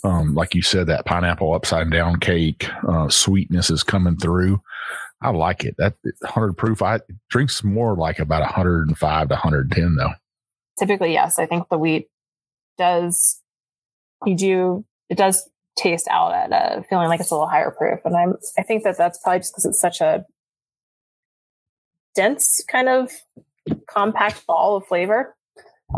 [0.04, 4.62] Um, like you said, that pineapple upside down cake, uh, sweetness is coming through.
[5.22, 5.76] I like it.
[5.78, 10.12] That 100 proof, I drinks more like about 105 to 110 though.
[10.80, 12.08] Typically, yes, I think the wheat
[12.78, 13.42] does
[14.26, 18.00] you do it does taste out at a feeling like it's a little higher proof,
[18.06, 20.26] and I'm I think that that's probably just because it's such a
[22.16, 23.12] dense kind of
[23.88, 25.36] compact ball of flavor,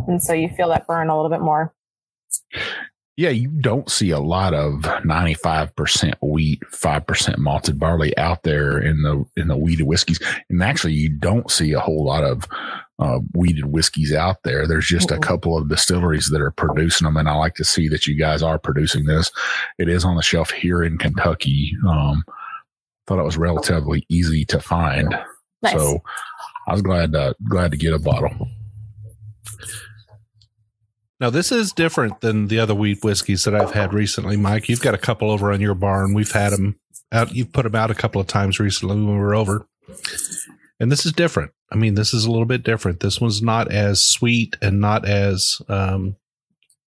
[0.08, 1.74] and so you feel that burn a little bit more.
[3.18, 9.04] Yeah, you don't see a lot of 95% wheat, 5% malted barley out there in
[9.04, 10.20] the in the wheated whiskeys.
[10.50, 12.46] And actually you don't see a whole lot of
[13.00, 14.68] uh, wheated whiskeys out there.
[14.68, 17.88] There's just a couple of distilleries that are producing them and I like to see
[17.90, 19.32] that you guys are producing this.
[19.78, 21.76] It is on the shelf here in Kentucky.
[21.88, 22.24] Um
[23.08, 25.16] thought it was relatively easy to find.
[25.62, 25.74] Nice.
[25.74, 26.00] So
[26.68, 28.50] I was glad to, glad to get a bottle.
[31.20, 34.68] Now this is different than the other wheat whiskeys that I've had recently, Mike.
[34.68, 36.14] You've got a couple over on your barn.
[36.14, 36.78] We've had them
[37.12, 37.34] out.
[37.34, 39.66] You've put them out a couple of times recently when we were over,
[40.80, 41.52] and this is different.
[41.72, 43.00] I mean, this is a little bit different.
[43.00, 46.16] This one's not as sweet and not as um,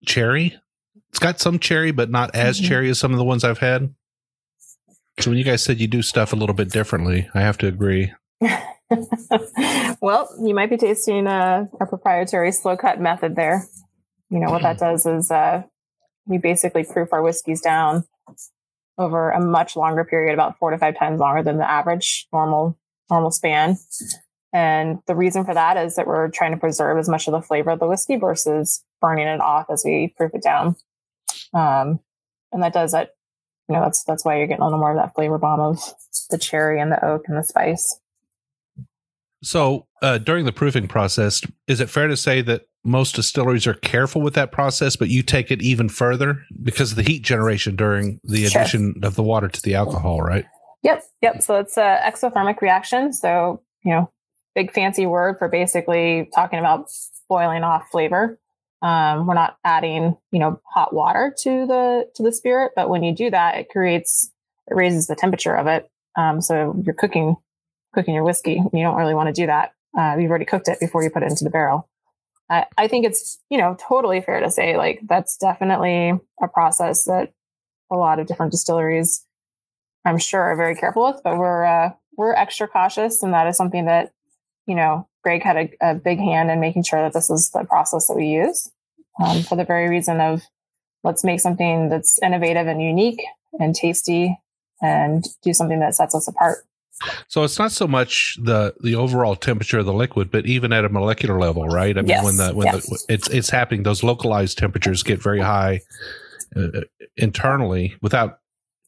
[0.07, 0.57] cherry.
[1.11, 2.69] It's got some cherry, but not as Mhm.
[2.69, 3.95] cherry as some of the ones I've had.
[5.21, 7.67] So when you guys said you do stuff a little bit differently, I have to
[7.67, 8.13] agree.
[10.01, 13.65] well, you might be tasting a, a proprietary slow cut method there.
[14.31, 15.63] You know what that does is uh,
[16.27, 18.05] we basically proof our whiskeys down
[18.97, 22.77] over a much longer period, about four to five times longer than the average normal
[23.11, 23.77] normal span.
[24.53, 27.43] And the reason for that is that we're trying to preserve as much of the
[27.43, 30.77] flavor of the whiskey versus burning it off as we proof it down.
[31.53, 32.01] Um,
[32.53, 33.11] and that does that.
[33.69, 35.79] You know, that's that's why you're getting a little more of that flavor bomb of
[36.31, 38.01] the cherry and the oak and the spice.
[39.43, 43.75] So, uh, during the proofing process, is it fair to say that most distilleries are
[43.75, 47.77] careful with that process, but you take it even further because of the heat generation
[47.77, 48.63] during the Sure.
[48.63, 50.47] addition of the water to the alcohol, right?
[50.83, 51.43] Yep, yep.
[51.43, 53.13] So it's a exothermic reaction.
[53.13, 54.11] So you know,
[54.55, 56.89] big fancy word for basically talking about
[57.29, 58.39] boiling off flavor.
[58.81, 63.03] Um, we're not adding you know hot water to the to the spirit, but when
[63.03, 64.31] you do that, it creates
[64.69, 65.91] it raises the temperature of it.
[66.17, 67.37] Um, so you're cooking
[67.95, 68.63] cooking your whiskey.
[68.73, 69.73] You don't really want to do that.
[69.99, 71.89] Uh, you've already cooked it before you put it into the barrel.
[72.51, 76.13] I, I think it's you know totally fair to say like that's definitely
[76.43, 77.33] a process that
[77.91, 79.25] a lot of different distilleries
[80.05, 83.57] I'm sure are very careful with, but we're uh, we're extra cautious, and that is
[83.57, 84.13] something that
[84.67, 87.65] you know Greg had a, a big hand in making sure that this is the
[87.65, 88.71] process that we use
[89.25, 90.43] um, for the very reason of
[91.05, 93.21] let's make something that's innovative and unique
[93.59, 94.39] and tasty,
[94.83, 96.59] and do something that sets us apart.
[97.29, 100.85] So it's not so much the the overall temperature of the liquid, but even at
[100.85, 101.97] a molecular level, right?
[101.97, 102.89] I mean, Yes, when the when yes.
[102.89, 105.81] the, it's it's happening, those localized temperatures get very high
[106.57, 106.81] uh,
[107.17, 108.41] internally without,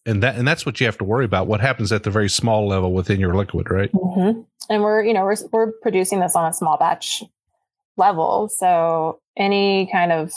[0.07, 1.47] and that and that's what you have to worry about.
[1.47, 3.91] What happens at the very small level within your liquid, right?
[3.91, 7.23] hmm And we're, you know, we're, we're producing this on a small batch
[7.97, 8.49] level.
[8.49, 10.33] So any kind of,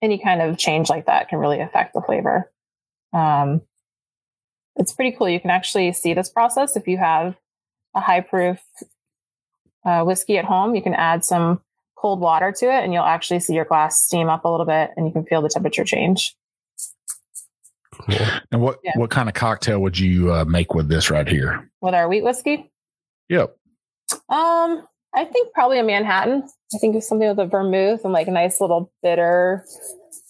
[0.00, 2.50] any kind of change like that can really affect the flavor.
[3.12, 3.62] Um,
[4.76, 5.28] it's pretty cool.
[5.28, 7.36] You can actually see this process if you have
[7.94, 8.60] a high proof
[9.84, 10.74] uh, whiskey at home.
[10.74, 11.60] You can add some
[11.96, 14.92] cold water to it and you'll actually see your glass steam up a little bit
[14.96, 16.36] and you can feel the temperature change.
[18.00, 18.16] Cool.
[18.52, 18.92] And what Yeah.
[18.96, 21.68] what kind of cocktail would you uh, make with this right here?
[21.80, 22.70] With our wheat whiskey,
[23.28, 23.54] Yep.
[24.30, 26.48] Um, I think probably a Manhattan.
[26.74, 29.64] I think it's something with a vermouth and like a nice little bitter,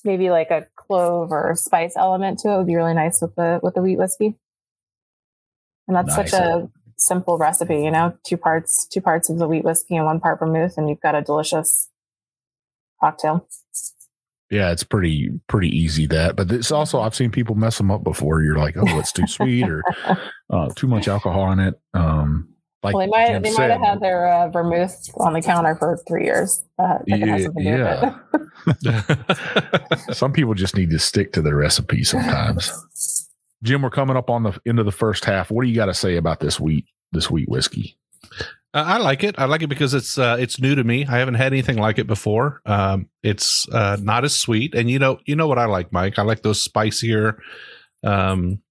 [0.04, 3.60] maybe like a clove or spice element to it would be really nice with the
[3.62, 4.34] with the wheat whiskey.
[5.86, 6.30] And that's Nice.
[6.30, 10.04] such a simple recipe, you know, two parts two parts of the wheat whiskey and
[10.06, 11.88] one part vermouth, and you've got a delicious
[13.00, 13.46] cocktail.
[14.50, 18.02] Yeah, it's pretty pretty easy that, but it's also I've seen people mess them up
[18.02, 18.42] before.
[18.42, 19.82] You're like, oh, it's too sweet or
[20.50, 21.78] uh, too much alcohol in it.
[21.92, 22.48] Um,
[22.82, 25.74] like well, they might Jim they might have had their uh, vermouth on the counter
[25.74, 26.64] for three years.
[26.78, 30.14] Uh, that can have Yeah, something to do with it.
[30.16, 33.28] some people just need to stick to the recipe sometimes.
[33.62, 35.50] Jim, we're coming up on the end of the first half.
[35.50, 37.98] What do you got to say about this wheat this wheat whiskey?
[38.78, 39.34] Uh, I like it.
[39.38, 41.04] I like it because it's uh, it's new to me.
[41.04, 42.60] I haven't had anything like it before.
[42.64, 46.16] Um, it's uh, not as sweet, and you know you know what I like, Mike.
[46.16, 47.42] I like those spicier,
[48.04, 48.62] um,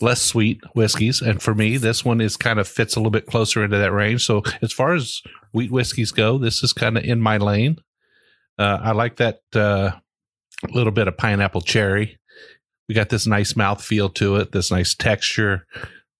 [0.00, 3.26] less sweet whiskeys, and for me, this one is kind of fits a little bit
[3.26, 4.24] closer into that range.
[4.24, 5.20] So as far as
[5.52, 7.76] wheat whiskeys go, this is kind of in my lane.
[8.58, 9.90] Uh, I like that uh,
[10.70, 12.18] little bit of pineapple cherry.
[12.88, 15.66] We got this nice mouth feel to it, this nice texture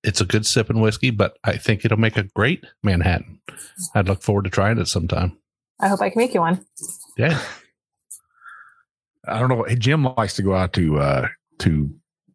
[0.03, 3.41] it's a good sip sipping whiskey, but I think it'll make a great Manhattan.
[3.95, 5.39] I'd look forward to trying it sometime.
[5.81, 6.65] I hope I can make you one.
[7.17, 7.41] Yeah.
[9.27, 9.67] I don't know.
[9.77, 11.29] Jim likes to go out to uh,
[11.61, 11.91] to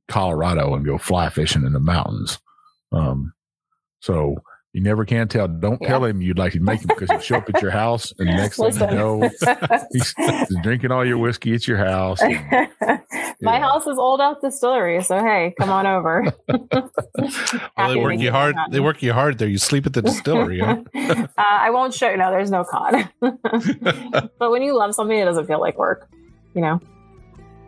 [0.08, 2.40] Colorado and go fly fishing in the mountains.
[2.92, 3.34] Um,
[4.00, 4.38] so
[4.74, 5.48] you never can tell.
[5.48, 8.14] Don't tell him you'd like to make him because he'll show up at your house,
[8.20, 9.22] and next thing you know,
[9.92, 12.22] he's, he's drinking all your whiskey at your house.
[12.22, 12.70] and-
[13.42, 13.60] My Yeah.
[13.62, 16.26] house is Old Elk Distillery, so hey, come on over.
[16.48, 18.56] Well, they work you hard.
[18.56, 18.72] Manhattan.
[18.74, 19.48] They work you hard there.
[19.48, 20.60] You sleep at the distillery.
[20.60, 20.84] Huh?
[20.96, 22.18] uh, I won't show you.
[22.18, 23.10] No, there's no con.
[23.22, 26.10] but when you love something, it doesn't feel like work.
[26.56, 26.82] You know.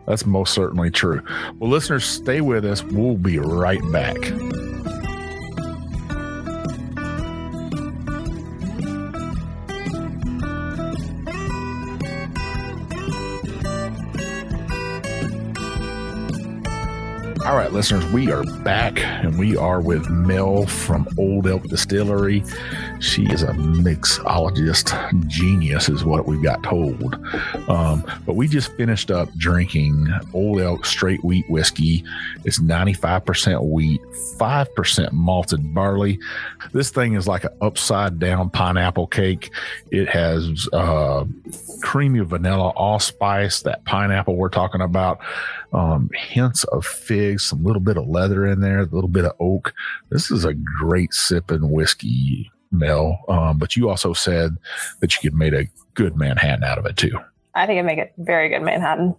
[0.06, 1.22] That's most certainly true.
[1.58, 2.82] Well, listeners, stay with us.
[2.82, 4.16] We'll be right back.
[17.50, 22.44] All right, listeners, we are back and we are with Mel from Old Elk Distillery.
[23.00, 27.16] She is a mixologist genius, is what we've got told.
[27.68, 32.04] Um, but we just finished up drinking Old Elk straight wheat whiskey.
[32.44, 34.00] It's 95% wheat,
[34.38, 36.20] 5% malted barley.
[36.72, 39.50] This thing is like an upside down pineapple cake.
[39.90, 41.24] It has uh,
[41.82, 45.18] creamy vanilla allspice, that pineapple we're talking about,
[45.72, 49.32] um, hints of figs, some little bit of leather in there, a little bit of
[49.40, 49.72] oak.
[50.10, 53.20] This is a great sipping whiskey, Mel.
[53.28, 54.56] Um, but you also said
[55.00, 57.18] that you could make a good Manhattan out of it too.
[57.54, 59.16] I think it'd make it very good Manhattan.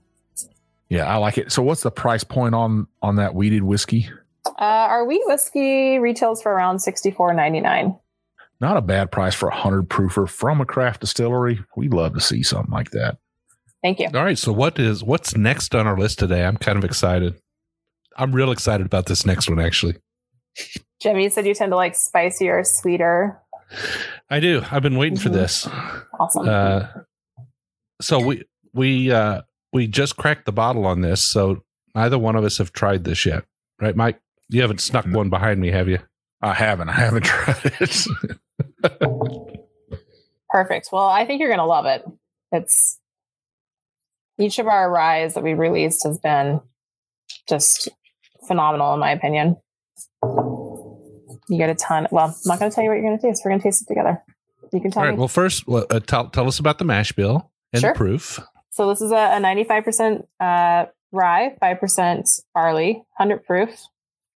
[0.89, 1.51] Yeah, I like it.
[1.51, 4.09] So, what's the price point on on that wheated whiskey?
[4.45, 7.97] Uh, our wheat whiskey retails for around sixty four ninety nine.
[8.59, 11.63] Not a bad price for a hundred proofer from a craft distillery.
[11.77, 13.17] We'd love to see something like that.
[13.83, 14.07] Thank you.
[14.13, 14.37] All right.
[14.37, 16.45] So what is what's next on our list today?
[16.45, 17.35] I'm kind of excited.
[18.17, 19.95] I'm real excited about this next one actually.
[21.01, 23.39] Jim, you said you tend to like spicier, sweeter.
[24.29, 24.61] I do.
[24.69, 25.33] I've been waiting for Mhm.
[25.33, 25.67] this.
[26.19, 26.47] Awesome.
[26.47, 26.87] Uh,
[28.01, 29.41] so we we uh,
[29.73, 31.21] we just cracked the bottle on this.
[31.21, 31.63] So
[31.95, 33.45] neither one of us have tried this yet,
[33.81, 34.19] right, Mike?
[34.49, 35.17] You haven't snuck No.
[35.17, 35.99] one behind me, have you?
[36.41, 36.89] I haven't.
[36.89, 38.07] I haven't tried it.
[40.49, 40.89] Perfect.
[40.91, 42.03] Well, I think you're going to love it.
[42.51, 42.99] It's
[44.39, 46.61] each of our ryes that we released has been
[47.47, 47.89] just
[48.47, 49.57] phenomenal, in my opinion.
[50.23, 52.07] You get a ton.
[52.11, 53.41] Well, I'm not going to tell you what you're going to taste.
[53.43, 54.21] We're going to taste it together.
[54.71, 55.15] You can tell All right.
[55.15, 55.19] me.
[55.19, 57.91] Well, first, uh, tell tell us about the mash bill and Sure.
[57.93, 58.39] the proof.
[58.69, 63.81] So this is a, a 95% uh, rye, 5% barley, 100 proof.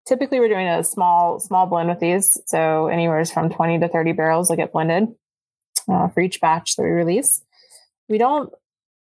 [0.08, 4.12] Typically, we're doing a small small blend with these, so anywhere from 20 to 30
[4.14, 5.08] barrels will get blended
[5.88, 7.42] uh, for each batch that we release.
[8.10, 8.52] We don't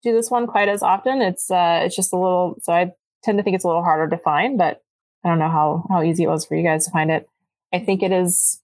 [0.06, 1.20] do this one quite as often.
[1.20, 2.56] It's uh, it's just a little.
[2.62, 2.92] So I
[3.24, 4.82] tend to think it's a little harder to find, but
[5.24, 7.28] I don't know how how easy it was for you guys to find it.
[7.74, 8.60] I think it is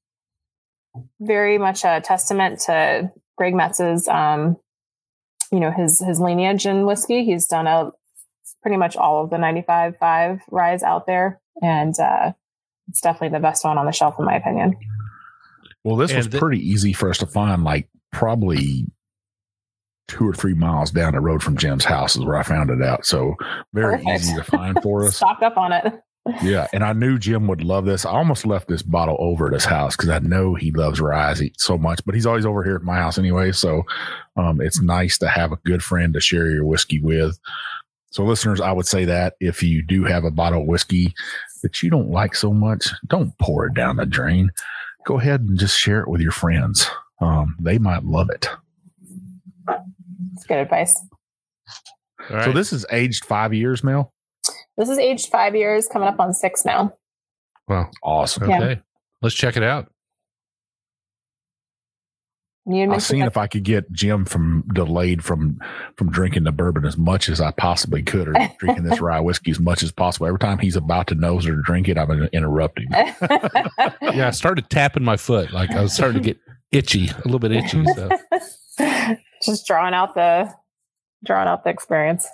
[1.21, 4.57] very much a testament to Greg Metze's um,
[5.51, 7.25] you know his his lineage in whiskey.
[7.25, 7.91] He's done a
[8.63, 12.33] pretty much all of the 95.5 ryes out there, and uh,
[12.89, 14.77] it's definitely the best one on the shelf in my opinion.
[15.83, 17.65] well, this was And the- pretty easy for us to find.
[17.65, 18.87] Like probably
[20.09, 22.83] two or three miles down the road from Jim's house is where I found it
[22.83, 23.07] out.
[23.07, 23.35] So
[23.73, 24.11] very Perfect.
[24.11, 25.17] easy to find for us.
[25.17, 25.95] Stocked up on it.
[26.41, 28.07] Yeah, and I knew Jim would love this.
[28.07, 31.35] I almost left this bottle over at his house because I know he loves rye
[31.59, 32.05] so much.
[32.05, 33.83] But he's always over here at my house anyway, so
[34.37, 37.37] um, it's nice to have a good friend to share your whiskey with.
[38.13, 41.13] So, listeners, I would say that if you do have a bottle of whiskey
[41.65, 44.51] that you don't like so much, don't pour it down the drain.
[45.07, 46.89] Go ahead and just share it with your friends.
[47.21, 48.49] Um, they might love it.
[50.35, 51.01] It's good advice.
[52.31, 54.13] All So this is aged five years, Mel.
[54.77, 56.93] This is aged five years, coming up on six now.
[57.69, 58.49] well, Awesome.
[58.49, 58.61] Yeah.
[58.63, 58.81] okay.
[59.21, 59.89] Let's check it out.
[62.65, 65.59] You I've seen that- if I could get Jim from delayed from
[65.97, 69.51] from drinking the bourbon as much as I possibly could, or drinking this rye whiskey
[69.51, 70.29] as much as possible.
[70.29, 72.89] Every time he's about to nose or drink it, I'm going to interrupt him.
[74.15, 75.53] Yeah, I started tapping my foot.
[75.53, 76.39] Like I was starting to get
[76.71, 77.85] itchy, a little bit itchy.
[77.97, 78.09] So
[79.45, 80.53] just drawing out the
[81.25, 82.27] drawing out the experience.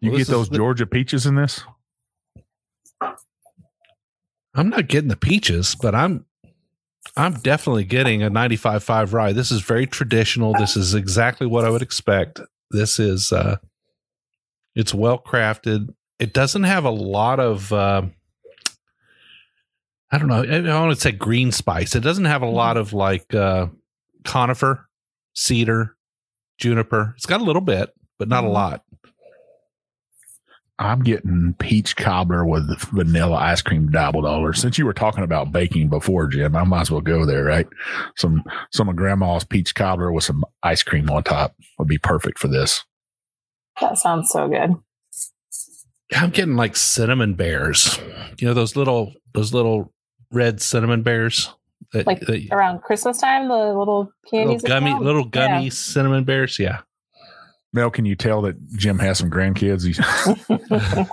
[0.00, 1.62] You Well, get those the- Georgia peaches in this?
[4.54, 6.24] I'm not getting the peaches, but I'm
[7.16, 9.32] I'm definitely getting a 95.5 rye.
[9.32, 10.52] This is very traditional.
[10.54, 12.40] This is exactly what I would expect.
[12.70, 13.56] This is uh
[14.74, 15.94] it's well crafted.
[16.18, 18.02] It doesn't have a lot of uh,
[20.10, 20.42] I don't know.
[20.42, 21.94] I I want to say green spice.
[21.94, 23.68] It doesn't have a lot of like uh
[24.24, 24.88] conifer,
[25.34, 25.96] cedar,
[26.58, 27.14] juniper.
[27.16, 28.52] It's got a little bit, but not a Mhm.
[28.52, 28.82] lot.
[30.80, 34.52] I'm getting peach cobbler with vanilla ice cream dabbled all over.
[34.52, 37.66] Since you were talking about baking before, Jim, I might as well go there, right?
[38.16, 42.38] Some some of grandma's peach cobbler with some ice cream on top would be perfect
[42.38, 42.84] for this.
[43.80, 44.74] That sounds so good.
[46.16, 47.98] I'm getting like cinnamon bears.
[48.38, 49.92] You know those little those little
[50.30, 51.52] red cinnamon bears
[51.92, 54.62] that, Like that Around Christmas time, the little little candies.
[54.62, 55.04] that gummy come?
[55.04, 55.70] little gummy Yeah.
[55.70, 56.58] cinnamon bears.
[56.58, 56.80] Yeah.
[57.72, 59.84] Mel, can you tell that Jim has some grandkids?
[59.86, 59.98] He's,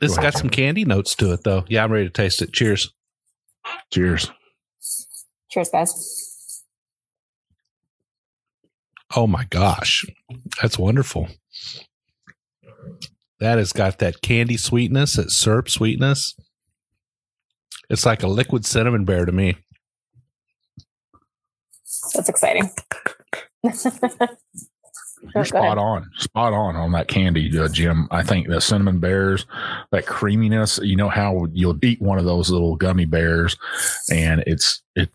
[0.00, 0.38] It's Go got ahead.
[0.38, 1.64] some candy notes to it though.
[1.68, 2.52] Yeah, I'm ready to taste it.
[2.52, 2.92] Cheers.
[3.92, 4.30] cheers.
[5.50, 6.62] Cheers, guys.
[9.14, 10.04] Oh my gosh.
[10.60, 11.28] That's wonderful.
[13.38, 16.34] That has got that candy sweetness, that syrup sweetness.
[17.90, 19.56] It's like a liquid cinnamon bear to me.
[22.14, 22.70] That's exciting.
[25.34, 28.08] You're spot on, spot on on that candy, uh, Jim.
[28.10, 29.46] I think the cinnamon bears,
[29.92, 30.80] that creaminess.
[30.82, 33.56] You know how you'll eat one of those little gummy bears,
[34.10, 35.10] and it's it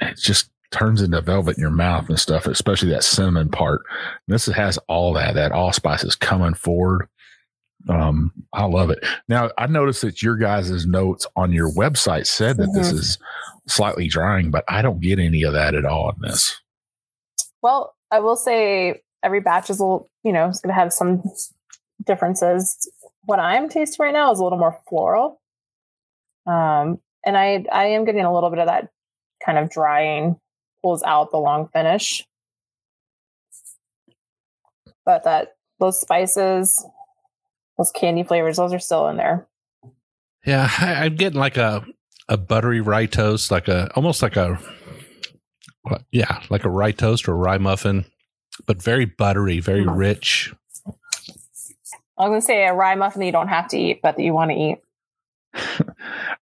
[0.00, 2.46] it just turns into velvet in your mouth and stuff.
[2.46, 3.82] Especially that cinnamon part.
[4.26, 5.34] This has all that.
[5.34, 7.06] That allspice is coming forward.
[7.88, 8.98] Um, I love it.
[9.28, 12.94] Now I noticed that your guys' notes on your website said that this Mhm.
[12.94, 13.18] is
[13.66, 16.60] slightly drying, but I don't get any of that at all in this.
[17.62, 20.92] Well, I will say every batch is a little, you know, it's going to have
[20.92, 21.22] some
[22.04, 22.90] differences.
[23.24, 25.40] What I'm tasting right now is a little more floral.
[26.46, 28.90] Um, and I, I am getting a little bit of that
[29.44, 30.36] kind of drying
[30.82, 32.26] pulls out the long finish.
[35.04, 36.84] But that, those spices,
[37.78, 39.46] those candy flavors, those are still in there.
[40.46, 41.84] Yeah, I, I'm getting like a
[42.28, 44.58] a buttery rye toast, like a almost like a
[46.10, 48.04] yeah, like a rye toast or rye muffin,
[48.66, 49.96] but very buttery, very Mhm.
[49.96, 50.54] rich.
[52.18, 54.22] I was gonna say a rye muffin that you don't have to eat, but that
[54.22, 54.78] you want to eat.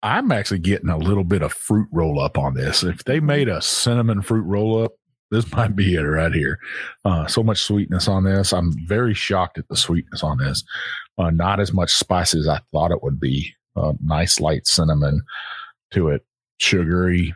[0.03, 2.83] I'm actually getting a little bit of fruit roll up on this.
[2.83, 4.93] If they made a cinnamon fruit roll up,
[5.31, 6.59] this might be it right here.
[7.03, 8.53] Uh, so much sweetness on this.
[8.53, 10.63] I'm very shocked at the sweetness on this.
[11.17, 13.53] Uh, not as much spice as I thought it would be.
[13.75, 15.21] Uh, nice light cinnamon
[15.91, 16.25] to it,
[16.59, 17.33] sugary.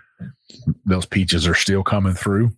[0.85, 2.51] Those peaches are still coming through.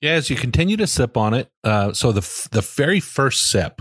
[0.00, 3.50] Yeah, as you continue to sip on it, uh, so the f- the very first
[3.50, 3.80] sip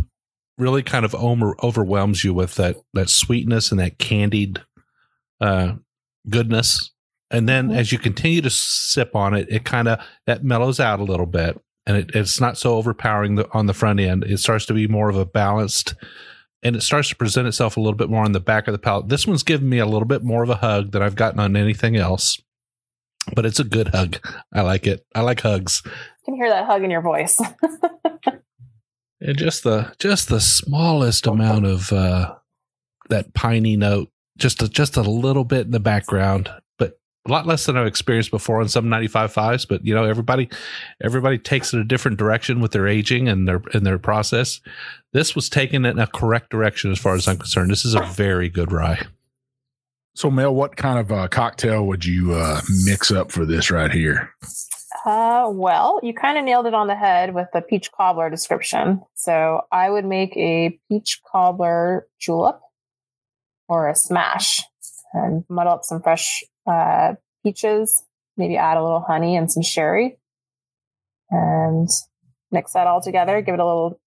[0.58, 4.62] really kind of over- overwhelms you with that that sweetness and that candied
[5.42, 5.74] uh,
[6.30, 6.93] goodness,
[7.34, 7.76] and then Mhm.
[7.78, 11.26] as you continue to sip on it, it kind of that mellows out a little
[11.26, 14.24] bit, and it, it's not so overpowering the, on the front end.
[14.24, 15.96] It starts to be more of a balanced,
[16.62, 18.78] and it starts to present itself a little bit more on the back of the
[18.80, 19.10] palate.
[19.10, 21.56] This one's giving me a little bit more of a hug than I've gotten on
[21.58, 22.40] anything else.
[23.36, 24.18] But it's a good hug.
[24.54, 25.06] I like it.
[25.16, 25.82] I like hugs.
[25.86, 25.92] You
[26.26, 27.40] can hear that hug in your voice.
[29.26, 32.36] And just the just the smallest amount of uh,
[33.10, 36.50] that piney note, just a, just a little bit in the background,
[37.26, 39.68] a lot less than I've experienced before on some 95.5s.
[39.68, 40.50] But you know, everybody
[41.02, 44.60] everybody takes it a different direction with their aging and their and their process.
[45.14, 47.72] This was taken in a correct direction as far as I'm concerned.
[47.72, 49.06] This is a very good rye.
[50.16, 53.92] So, Mel, what kind of uh, cocktail would you uh, mix up for this right
[53.92, 54.32] here?
[55.06, 59.02] Uh, well, you kind of nailed it on the head with the peach cobbler description.
[59.16, 62.62] So I would make a peach cobbler julep
[63.68, 64.62] or a smash
[65.14, 68.04] and muddle up some fresh uh, peaches,
[68.38, 70.18] maybe add a little honey and some sherry
[71.30, 71.90] and
[72.52, 73.42] mix that all together.
[73.42, 74.00] Give it a little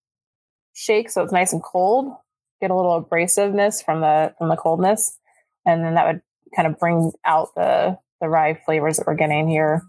[0.74, 2.14] shake so it's nice and cold.
[2.60, 5.18] Get a little abrasiveness from the from the coldness,
[5.66, 6.22] and then that would
[6.54, 9.82] kind of bring out the the rye flavors that we're getting here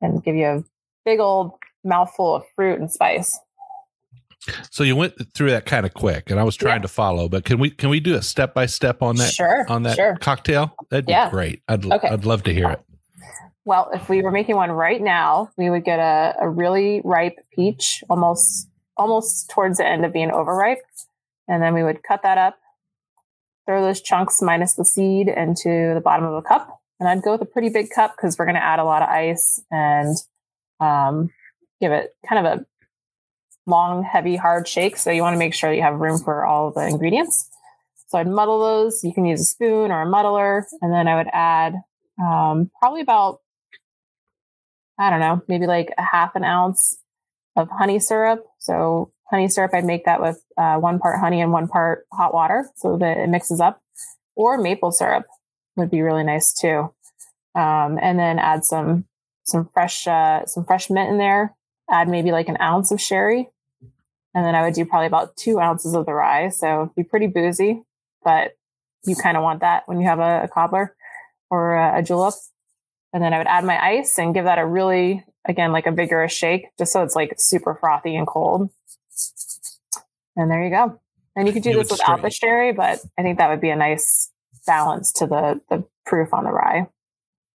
[0.00, 0.64] and give you a
[1.04, 1.52] big old
[1.84, 3.38] mouthful of fruit and spice.
[4.70, 6.82] So you went through that kind of quick, and I was trying Yeah.
[6.82, 7.28] to follow.
[7.28, 9.64] But can we can we do a step by step on that sure.
[9.68, 10.16] on that Sure.
[10.16, 10.74] cocktail?
[10.90, 11.62] That'd be great.
[11.68, 12.08] I'd Okay.
[12.08, 12.80] I'd love to hear it.
[13.64, 17.36] Well, if we were making one right now, we would get a, a really ripe
[17.54, 20.82] peach, almost almost towards the end of being overripe.
[21.48, 22.58] And then we would cut that up,
[23.66, 26.80] throw those chunks minus the seed into the bottom of a cup.
[27.00, 29.02] And I'd go with a pretty big cup because we're going to add a lot
[29.02, 30.16] of ice and
[30.80, 31.30] um,
[31.80, 32.66] give it kind of a
[33.66, 34.96] long, heavy, hard shake.
[34.96, 37.48] So you want to make sure you have room for all the ingredients.
[38.08, 39.02] So I'd muddle those.
[39.02, 40.66] You can use a spoon or a muddler.
[40.80, 41.74] And then I would add
[42.20, 43.38] um, probably about
[44.98, 46.98] I don't know, maybe like a half an ounce
[47.56, 48.44] of honey syrup.
[48.58, 52.32] So honey syrup, I'd make that with uh, one part honey and one part hot
[52.32, 53.80] water so that it mixes up.
[54.36, 55.24] Or maple syrup
[55.76, 56.92] would be really nice too.
[57.54, 59.06] Um, and then add some
[59.44, 61.54] some fresh uh, some fresh mint in there.
[61.90, 63.50] Add maybe like an ounce of sherry,
[64.34, 66.48] and then I would do probably about two ounces of the rye.
[66.48, 67.82] So be pretty boozy,
[68.24, 68.52] but
[69.04, 70.94] you kind of want that when you have a, a cobbler
[71.50, 72.34] or a, a julep
[73.12, 75.92] and then I would add my ice and give that a really, again, like a
[75.92, 78.70] vigorous shake, just so it's like super frothy and cold.
[80.34, 80.98] And there you go.
[81.36, 83.60] And you could do You this without stra- the sherry, but I think that would
[83.60, 84.30] be a nice
[84.66, 86.86] balance to the the proof on the rye.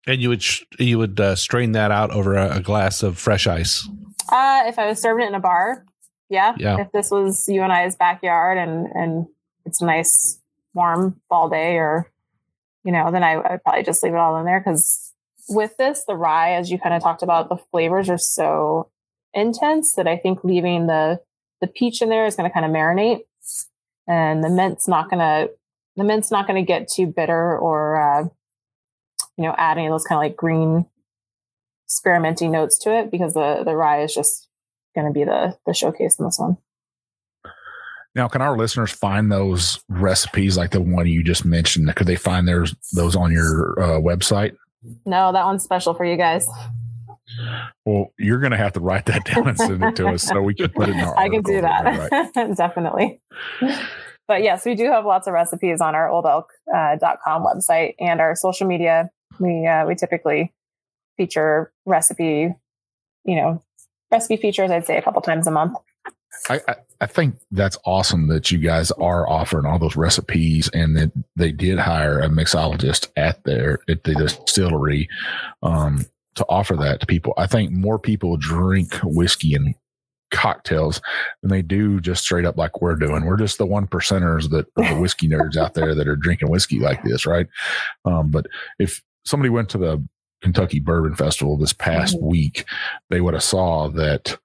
[0.05, 3.17] And you would sh- you would uh, strain that out over a, a glass of
[3.17, 3.87] fresh ice.
[4.31, 5.85] Uh, if I was serving it in a bar,
[6.29, 6.55] yeah.
[6.57, 6.81] Yeah.
[6.81, 9.27] If this was you and I's backyard and and
[9.65, 10.39] it's a nice
[10.73, 12.11] warm fall day, or
[12.83, 15.13] you know, then I, I would probably just leave it all in there because
[15.49, 18.89] with this, the rye, as you kind of talked about, the flavors are so
[19.33, 21.21] intense that I think leaving the
[21.61, 23.21] the peach in there is going to kind of marinate,
[24.07, 25.51] and the mint's not going to
[25.95, 28.23] the mint's not going to get too bitter or uh,
[29.37, 30.85] you know add any of those kind of like green
[31.85, 34.46] experimenting notes to it because the the rye is just
[34.97, 36.57] going to be the the showcase in this one.
[38.15, 41.93] Now, can our listeners find those recipes like the one you just mentioned?
[41.95, 44.55] Could they find theirs those on your uh, website?
[45.05, 46.47] No, that one's special for you guys.
[47.85, 50.41] Well, you're going to have to write that down and send it to us so
[50.41, 51.17] we can put it in our.
[51.19, 52.33] I can do that Right.
[52.57, 53.21] definitely.
[54.27, 58.65] But yes, we do have lots of recipes on our oldelk.com website and our social
[58.65, 59.09] media.
[59.39, 60.53] We uh, we typically
[61.17, 62.53] feature recipe,
[63.25, 63.63] you know,
[64.11, 64.71] recipe features.
[64.71, 65.77] I'd say a couple times a month.
[66.49, 70.95] I, I, I think that's awesome that you guys are offering all those recipes and
[70.97, 75.09] that they did hire a mixologist at their at the distillery
[75.63, 76.05] um,
[76.35, 77.33] to offer that to people.
[77.37, 79.75] I think more people drink whiskey and
[80.31, 81.01] cocktails
[81.41, 83.25] than they do just straight up like we're doing.
[83.25, 86.49] We're just the one percenters that are the whiskey nerds out there that are drinking
[86.51, 87.47] whiskey like this, right?
[88.05, 88.45] Um, but
[88.79, 90.05] if somebody went to the
[90.41, 92.21] Kentucky Bourbon Festival this past Mhm.
[92.21, 92.65] week,
[93.09, 94.37] they would have saw that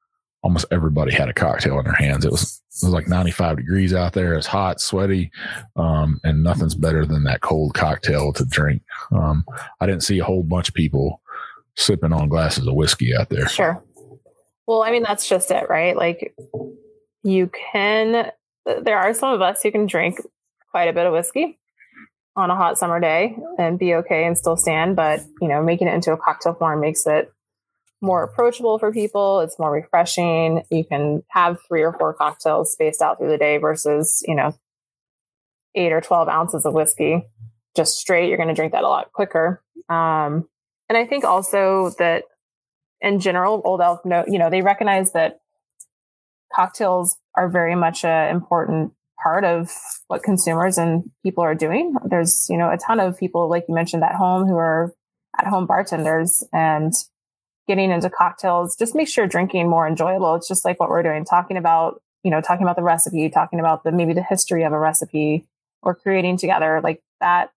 [0.43, 2.25] almost everybody had a cocktail in their hands.
[2.25, 4.35] It was it was like 95 degrees out there.
[4.35, 5.31] It's hot, sweaty,
[5.77, 8.83] um, and nothing's better than that cold cocktail to drink.
[9.13, 9.45] Um,
[9.79, 11.21] I didn't see a whole bunch of people
[11.77, 13.47] sipping on glasses of whiskey out there.
[13.49, 13.85] Sure.
[14.67, 15.95] Well, I mean, that's just it, right?
[15.95, 16.35] Like,
[17.23, 18.31] you can,
[18.65, 20.19] there are some of us who can drink
[20.71, 21.59] quite a bit of whiskey
[22.35, 25.89] on a hot summer day and be okay and still stand, but, you know, making
[25.89, 27.31] it into a cocktail form makes it
[28.01, 29.41] more approachable for people.
[29.41, 30.63] It's more refreshing.
[30.71, 34.55] You can have three or four cocktails spaced out through the day versus, you know,
[35.75, 37.25] eight or 12 ounces of whiskey
[37.77, 38.29] just straight.
[38.29, 39.63] You're going to drink that a lot quicker.
[39.89, 40.49] Um,
[40.89, 42.25] and I think also that
[43.01, 45.41] in general, Old Elk know, you know, they recognize that
[46.55, 48.93] cocktails are very much an important
[49.23, 49.71] part of
[50.09, 51.95] what consumers and people are doing.
[52.05, 54.93] There's, you know, a ton of people, like you mentioned, at home who are
[55.39, 56.93] at home bartenders and
[57.69, 60.35] getting into cocktails just makes your drinking more enjoyable.
[60.35, 63.61] It's just like what we're doing, talking about, you know, talking about the recipe, talking
[63.61, 65.47] about the maybe the history of a recipe
[65.83, 67.51] or creating together like that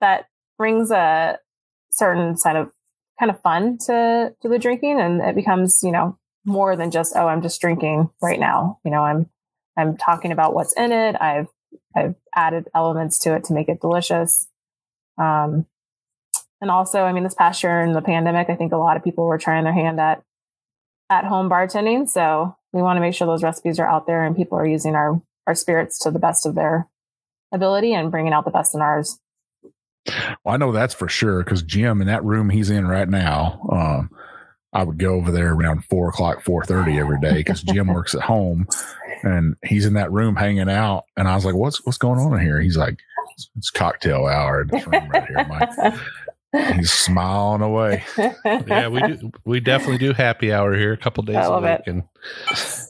[0.00, 0.26] that
[0.58, 1.38] brings a
[1.90, 2.70] certain side of
[3.18, 7.14] kind of fun to to the drinking and it becomes you know more than just
[7.16, 9.28] oh i'm just drinking right now you know i'm
[9.76, 11.16] i'm talking about what's in it.
[11.20, 11.48] I've
[11.96, 14.46] i've added elements to it to make it delicious.
[15.18, 15.66] Um
[16.60, 19.04] and also i mean this past year in the pandemic i think a lot of
[19.04, 20.22] people were trying their hand at
[21.10, 22.08] at home bartending.
[22.08, 24.94] So we want to make sure those recipes are out there and people are using
[24.94, 26.88] our our spirits to the best of their
[27.52, 29.18] ability and bringing out the best in ours.
[30.42, 33.60] Well, I know that's for sure because Jim in that room he's in right now,
[33.70, 34.10] um,
[34.74, 38.14] I would go over there around four o'clock, four thirty every day because Jim works
[38.14, 38.66] at home,
[39.22, 41.04] and he's in that room hanging out.
[41.16, 42.98] And I was like, "What's what's going on in here?" He's like,
[43.34, 45.94] "It's, it's cocktail hour in this room right here, Mike."
[46.76, 48.04] He's smiling away.
[48.44, 49.32] yeah, we do.
[49.44, 51.86] We definitely do happy hour here a couple days I a love week, it.
[51.86, 52.02] and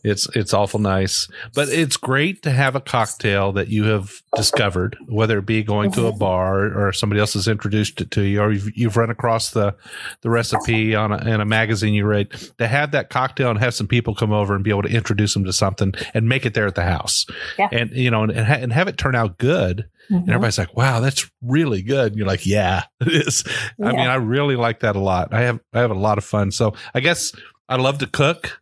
[0.05, 1.29] it's it's awful nice.
[1.55, 5.91] But it's great to have a cocktail that you have discovered, whether it be going
[5.93, 6.19] to a Mhm.
[6.19, 9.75] bar or somebody else has introduced it to you, or you've, you've run across the
[10.23, 12.31] the recipe on a, in a magazine you read.
[12.59, 15.35] To have that cocktail and have some people come over and be able to introduce
[15.35, 17.27] them to something and make it there at the house,
[17.59, 17.69] Yeah.
[17.73, 19.87] and you know, and, ha- and have it turn out good.
[20.11, 20.29] And Mhm.
[20.29, 23.43] everybody's like, "Wow, that's really good." And you're like, "Yeah, it is."
[23.83, 25.33] I mean, I really like that a lot.
[25.33, 26.51] I have I have a lot of fun.
[26.51, 27.33] So I guess
[27.71, 28.61] I love to cook.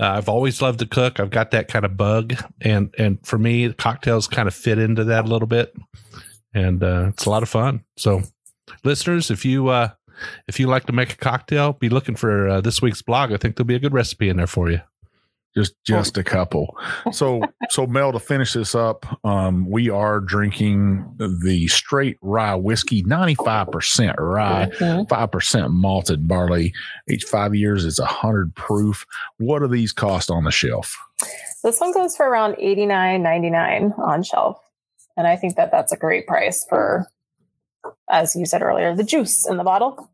[0.00, 1.18] Uh, I've always loved to cook.
[1.18, 5.04] I've got that kind of bug, and and for me, cocktails kind of fit into
[5.04, 5.74] that a little bit,
[6.54, 7.84] and uh, it's a lot of fun.
[7.96, 8.22] So,
[8.84, 9.90] listeners, if you uh,
[10.46, 13.32] if you like to make a cocktail, be looking for uh, this week's blog.
[13.32, 14.80] I think there'll be a good recipe in there for you.
[15.56, 16.76] Just just a couple.
[17.12, 17.40] So
[17.70, 24.14] so mel to finish this up um we are drinking the straight rye whiskey 95%
[24.18, 25.08] rye Mhm.
[25.08, 26.72] 5% malted barley.
[27.08, 29.04] Each five years is a hundred proof.
[29.38, 30.96] What do these cost on the shelf?
[31.64, 34.58] This one goes for around eighty nine ninety nine on shelf,
[35.16, 37.08] and I think that that's a great price for,
[38.08, 40.08] as you said earlier, the juice in the bottle.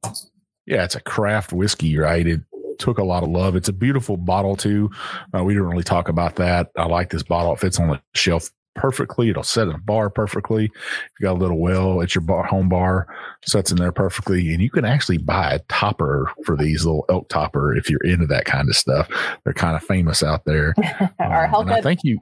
[0.66, 2.26] yeah it's a craft whiskey right?
[2.26, 2.40] It
[2.78, 3.56] took a lot of love.
[3.56, 4.90] It's a beautiful bottle too.
[5.36, 6.70] Uh, we didn't really talk about that.
[6.76, 7.52] I like this bottle.
[7.54, 9.30] It fits on the shelf perfectly.
[9.30, 10.66] It'll set in a bar perfectly.
[10.66, 13.06] If you got a little well at your bar, home bar
[13.44, 14.52] sets in there perfectly.
[14.52, 18.26] And you can actually buy a topper for these little elk topper if you're into
[18.26, 19.08] that kind of stuff.
[19.44, 20.74] They're kind of famous out there.
[21.18, 22.20] Our Um, and i think you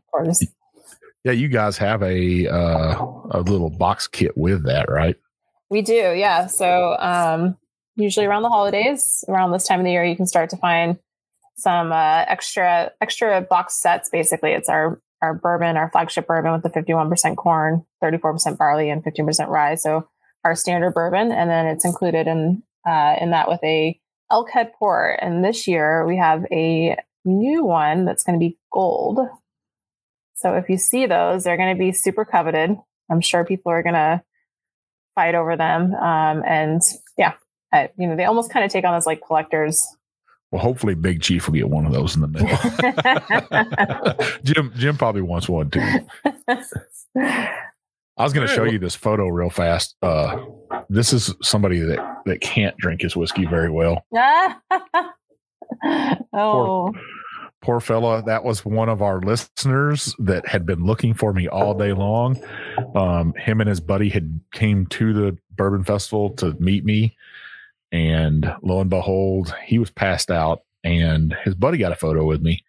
[1.25, 5.17] yeah you guys have a uh, a little box kit with that right?
[5.71, 6.49] We do, yeah.
[6.49, 7.57] So um,
[7.97, 10.99] usually around the holidays, around this time of the year, you can start to find
[11.57, 14.09] some uh, extra extra box sets.
[14.09, 18.19] Basically, it's our our bourbon, our flagship bourbon with the fifty one percent corn, thirty
[18.19, 19.77] four percent barley, and fifteen percent rye.
[19.77, 20.09] So
[20.45, 23.99] our standard bourbon, and then it's included in uh, in that with a
[24.31, 25.19] elk head port.
[25.21, 29.21] And this year we have a new one that's going to be gold.
[30.35, 32.77] So if you see those, they're going to be super coveted.
[33.11, 34.23] I'm sure people are going to
[35.15, 35.95] fight over them.
[35.95, 36.83] Um, and
[37.73, 39.87] I, you know, they almost kind of take on this like collectors.
[40.51, 42.47] well hopefully big chief will get one of those in the mail
[44.45, 45.81] jim jim probably wants one too
[48.19, 49.97] I was going to show you this photo real fast.
[50.03, 50.37] Uh,
[50.91, 54.05] this is somebody that that can't drink his whiskey very well.
[56.35, 56.93] oh,
[57.63, 58.23] Poor fella.
[58.25, 62.41] That was one of our listeners that had been looking for me all day long.
[62.95, 67.17] Um, him and his buddy had came to the bourbon festival to meet me,
[67.93, 72.41] and lo and behold, he was passed out and his buddy got a photo with
[72.41, 72.65] me.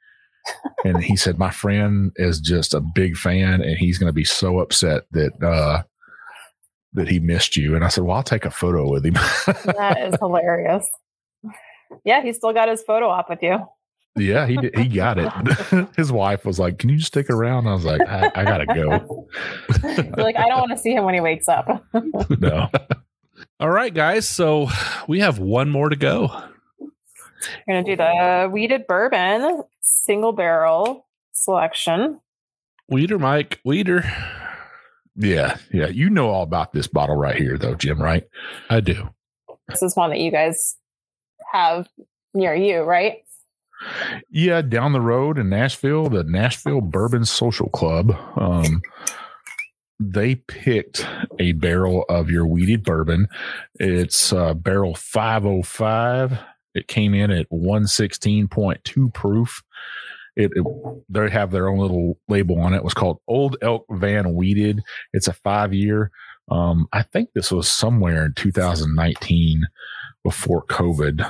[0.83, 4.25] and he said, My friend is just a big fan and he's going to be
[4.25, 5.83] so upset that, uh,
[6.93, 7.75] that he missed you.
[7.75, 9.13] And I said, Well, I'll take a photo with him.
[9.77, 10.87] that is hilarious.
[12.03, 13.59] Yeah, he still got his photo op with you.
[14.15, 15.87] Yeah, he did, he got it.
[15.97, 18.65] His wife was like, "Can you just stick around?" I was like, "I, I gotta
[18.67, 19.27] go."
[20.17, 21.83] Like, I don't want to see him when he wakes up.
[22.39, 22.69] no.
[23.63, 24.27] All right, guys.
[24.27, 24.67] So
[25.07, 26.29] we have one more to go.
[26.81, 26.89] We're
[27.65, 32.19] gonna do the wheated bourbon single barrel selection.
[32.89, 33.61] Weeder, Mike.
[33.63, 34.03] Weeder.
[35.15, 35.87] Yeah, yeah.
[35.87, 38.01] You know all about this bottle right here, though, Jim.
[38.01, 38.27] Right?
[38.69, 39.07] I do.
[39.69, 40.75] This is one that you guys
[41.53, 41.87] have
[42.33, 43.23] near you, right?
[44.29, 48.11] Yeah, down the road in Nashville, the Nashville Bourbon Social Club.
[48.35, 48.81] Um,
[50.11, 51.05] they picked
[51.39, 53.27] a barrel of your wheated bourbon.
[53.75, 56.39] It's uh, barrel 505.
[56.75, 59.63] It came in at 116.2 proof.
[60.35, 60.65] It, it,
[61.09, 62.77] they have their own little label on it.
[62.77, 64.81] It was called Old Elk Van Weeded.
[65.13, 66.11] It's a five year.
[66.49, 69.61] Um, I think this was somewhere in 2019
[70.23, 71.25] before COVID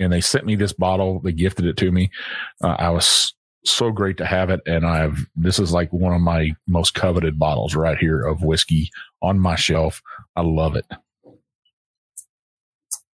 [0.00, 1.20] and they sent me this bottle.
[1.20, 2.10] They gifted it to me.
[2.64, 3.34] Uh, I was
[3.64, 7.38] so great to have it, and I've this is like one of my most coveted
[7.38, 8.90] bottles right here of whiskey
[9.22, 10.02] on my shelf.
[10.36, 10.86] I love it.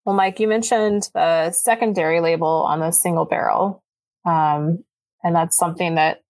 [0.04, 3.82] Well, Mike, you mentioned the secondary label on the single barrel,
[4.24, 4.82] um,
[5.22, 6.22] and that's something that,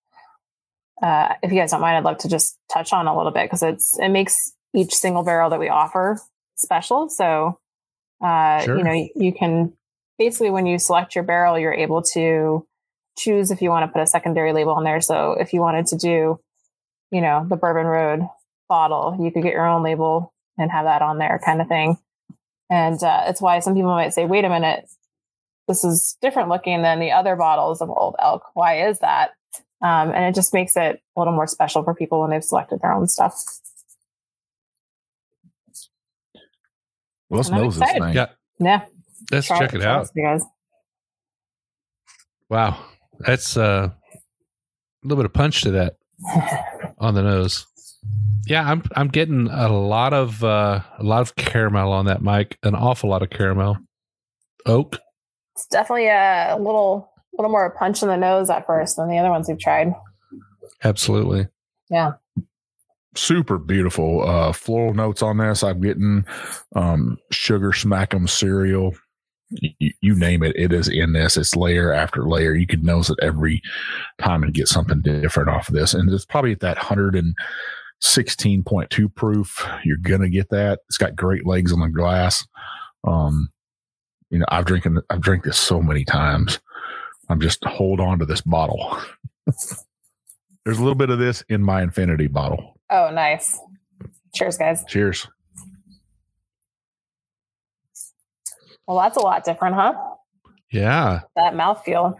[1.01, 3.45] uh, if you guys don't mind, I'd love to just touch on a little bit
[3.45, 6.21] because it's it makes each single barrel that we offer
[6.57, 7.09] special.
[7.09, 7.59] So,
[8.21, 8.77] uh, sure.
[8.77, 9.73] you know, you can
[10.19, 12.67] basically when you select your barrel, you're able to
[13.21, 15.01] choose if you want to put a secondary label on there.
[15.01, 16.41] So if you wanted to do,
[17.11, 18.29] you know, the Bourbon Road
[18.69, 21.99] bottle, you could get your own label and have that on there kind of thing.
[22.71, 24.89] And uh, it's why some people might say, wait a minute,
[25.67, 28.43] this is different looking than the other bottles of Old Elk.
[28.55, 29.31] Why is that?
[29.83, 32.81] Um, and it just makes it a little more special for people when they've selected
[32.81, 33.43] their own stuff.
[37.29, 38.13] Well, let's this thing.
[38.13, 38.27] Yeah.
[38.59, 38.85] Yeah.
[39.31, 40.09] Let's Try check it out.
[40.17, 40.45] Guys.
[42.49, 42.85] Wow,
[43.21, 45.97] that's uh, a little bit of punch to that
[46.99, 47.67] on the nose.
[48.47, 52.59] Yeah, I'm I'm getting a lot of uh, a lot of caramel on that, Mike.
[52.63, 53.79] An awful lot of caramel.
[54.67, 54.99] Oak.
[55.55, 59.19] It's definitely a little little more a punch in the nose at first than the
[59.19, 59.95] other ones we've tried.
[60.83, 61.49] Absolutely.
[61.91, 62.13] Yeah.
[63.15, 65.63] Super beautiful uh, floral notes on this.
[65.63, 66.25] I'm getting
[66.75, 68.95] um, sugar smack'em cereal
[69.51, 71.37] you, you, name it, it is in this.
[71.37, 72.55] It's layer after layer.
[72.55, 73.61] You could nose it every
[74.21, 75.95] time and get something different off of this.
[75.95, 79.67] And it's probably at that 116.2 proof.
[79.85, 80.81] You're going to get that.
[80.89, 82.47] It's got great legs on the glass.
[83.05, 83.49] Um,
[84.31, 86.61] you know, I've drinking, I've drank this so many times.
[87.29, 88.97] I'm just hold on to this bottle.
[90.65, 92.79] There's a little bit of this in my infinity bottle.
[92.91, 93.59] Oh, nice.
[94.35, 94.85] Cheers, guys.
[94.87, 95.27] Cheers.
[98.91, 99.95] Well, that's a lot different, huh?
[100.73, 101.21] Yeah.
[101.37, 102.19] That mouthfeel.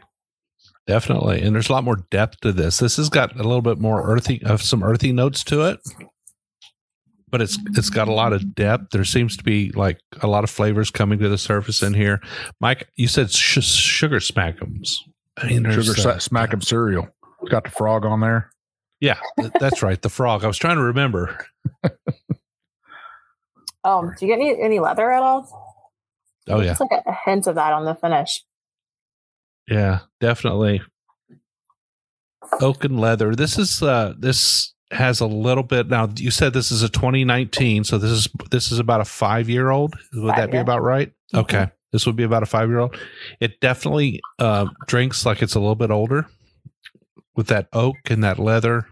[0.87, 1.43] Definitely.
[1.43, 2.79] And there's a lot more depth to this.
[2.79, 5.81] This has got a little bit more earthy of some earthy notes to it.
[7.29, 8.91] But it's it's got a lot of depth.
[8.93, 12.21] There seems to be like a lot of flavors coming to the surface in here.
[12.61, 14.91] Mike, you said sh- sugar smackums.
[15.39, 17.09] I mean, sugar uh, smack'em cereal.
[17.43, 18.53] It's got the frog on there.
[19.01, 19.19] Yeah,
[19.59, 20.01] that's right.
[20.01, 20.45] The frog.
[20.45, 21.37] I was trying to remember.
[23.83, 25.70] um, do you get any any leather at all?
[26.51, 28.43] Oh yeah, it's like a hint of that on the finish.
[29.69, 30.83] Yeah, definitely.
[32.61, 33.35] Oak and leather.
[33.35, 37.85] This is uh this has a little bit now you said this is a 2019
[37.85, 40.83] so this is this is about a five year old would five that be about
[40.83, 41.11] right?
[41.11, 41.39] Mm-hmm.
[41.39, 41.69] okay.
[41.93, 42.97] This would be about a five year old
[43.39, 46.27] it definitely uh, drinks like it's a little bit older
[47.37, 48.89] with that oak and that leather.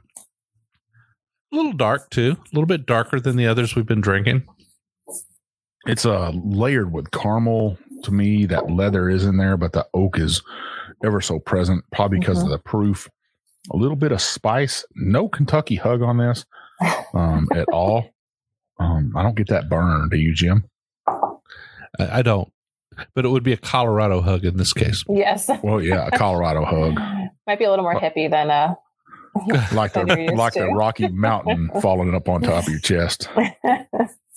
[1.52, 2.36] A little dark too.
[2.38, 4.46] A little bit darker than the others we've been drinking
[5.86, 8.46] it's uh, layered with caramel to me.
[8.46, 10.42] That leather is in there, but the oak is
[11.04, 12.46] ever so present, probably because mm-hmm.
[12.46, 13.08] of the proof.
[13.72, 14.84] A little bit of spice.
[14.94, 16.46] No Kentucky hug on this
[17.12, 18.10] um, at all.
[18.80, 20.08] Um, I don't get that burn.
[20.08, 20.64] Do you, Jim?
[21.06, 21.28] I,
[21.98, 22.50] I don't.
[23.14, 25.04] But it would be a Colorado hug in this case.
[25.08, 25.50] Yes.
[25.62, 26.98] Well, yeah, a Colorado hug.
[27.46, 28.74] Might be a little more hippie than uh
[29.72, 30.60] like the like to.
[30.60, 33.28] the Rocky Mountain falling up on top of your chest.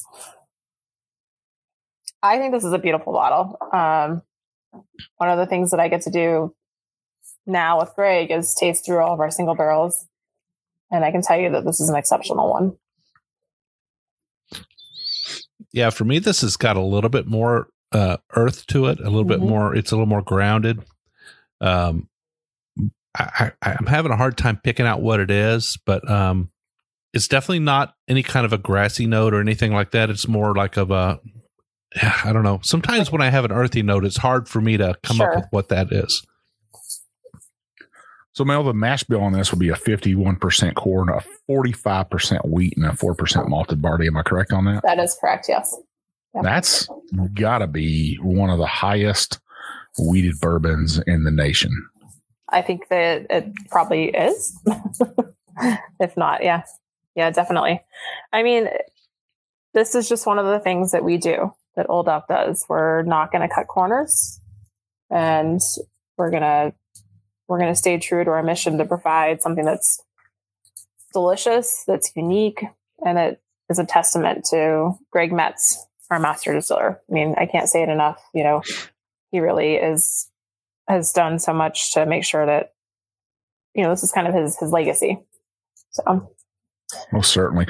[2.23, 3.57] I think this is a beautiful bottle.
[3.73, 4.21] Um,
[5.17, 6.53] one of the things that I get to do
[7.45, 10.05] now with Greg is taste through all of our single barrels.
[10.91, 12.77] And I can tell you that this is an exceptional one.
[15.73, 19.09] Yeah, for me, this has got a little bit more uh, earth to it, a
[19.09, 19.49] little bit Mhm.
[19.49, 19.75] more.
[19.75, 20.83] It's a little more grounded.
[21.59, 22.07] Um,
[23.17, 26.51] I, I, I'm having a hard time picking out what it is, but um,
[27.13, 30.09] it's definitely not any kind of a grassy note or anything like that.
[30.09, 31.19] It's more like of a,
[32.23, 32.59] I don't know.
[32.63, 35.29] Sometimes when I have an earthy note, it's hard for me to come Sure.
[35.31, 36.25] up with what that is.
[38.33, 41.19] So, Mel, the mash bill on this would be a 51% corn, a
[41.49, 44.07] 45% wheat, and a 4% malted barley.
[44.07, 44.83] Am I correct on that?
[44.83, 45.47] That is correct.
[45.49, 45.75] Yes.
[46.33, 46.41] Yeah.
[46.41, 46.87] That's
[47.33, 49.39] got to be one of the highest
[49.99, 51.71] wheated bourbons in the nation.
[52.47, 54.57] I think that it probably is.
[55.99, 56.63] if not, yeah.
[57.15, 57.81] Yeah, definitely.
[58.31, 58.69] I mean,
[59.73, 62.65] this is just one of the things that we do that Old Elk does.
[62.67, 64.39] We're not going to cut corners
[65.11, 65.59] and
[66.17, 66.73] we're going to
[67.47, 70.01] we're going to stay true to our mission to provide something that's
[71.13, 72.63] delicious, that's unique,
[73.05, 75.75] and it is a testament to Greg Metze,
[76.09, 77.01] our master distiller.
[77.09, 78.21] I mean, I can't say it enough.
[78.33, 78.61] You know,
[79.31, 80.29] he really is
[80.87, 82.73] has done so much to make sure that
[83.75, 85.19] you know this is kind of his his legacy.
[85.89, 86.27] So um,
[87.11, 87.65] Most certainly.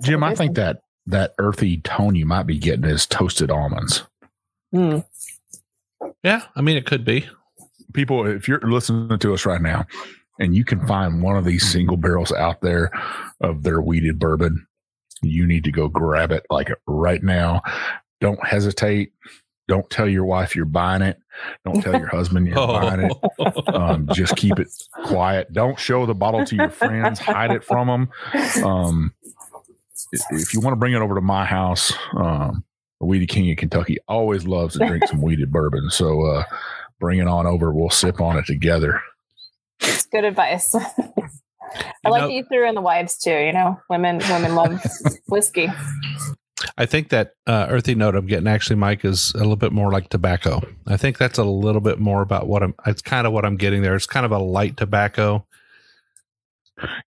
[0.00, 4.02] Jim, I think that that earthy tone you might be getting is toasted almonds.
[4.74, 5.04] mm,
[6.22, 7.26] Yeah, I mean, it could be.
[7.92, 9.86] People, if you're listening to us right now
[10.38, 12.90] and you can find one of these single barrels out there
[13.40, 14.66] of their wheated bourbon,
[15.22, 17.62] you need to go grab it like right now.
[18.20, 19.12] Don't hesitate.
[19.68, 21.18] Don't tell your wife you're buying it.
[21.64, 23.68] Don't tell your husband you're buying it.
[23.74, 24.68] Um, just keep it
[25.04, 25.52] quiet.
[25.52, 27.18] Don't show the bottle to your friends.
[27.18, 28.64] Hide it from them.
[28.64, 29.30] Um, i-
[30.12, 32.64] if you want to bring it over to my house, um,
[33.00, 35.90] Weedy King of Kentucky always loves to drink some wheated bourbon.
[35.90, 36.44] So uh,
[37.00, 37.72] bring it on over.
[37.72, 39.00] We'll sip on it together.
[39.80, 40.74] it's good advice.
[40.74, 40.80] I
[42.04, 43.30] You like know- that you threw in the wives too.
[43.36, 44.80] You know, women women love
[45.28, 45.68] whiskey.
[46.78, 49.90] I think that uh, earthy note I'm getting actually, Mike, is a little bit more
[49.90, 50.62] like tobacco.
[50.86, 52.74] I think that's a little bit more about what I'm.
[52.86, 53.94] It's kind of what I'm getting there.
[53.94, 55.46] It's kind of a light tobacco.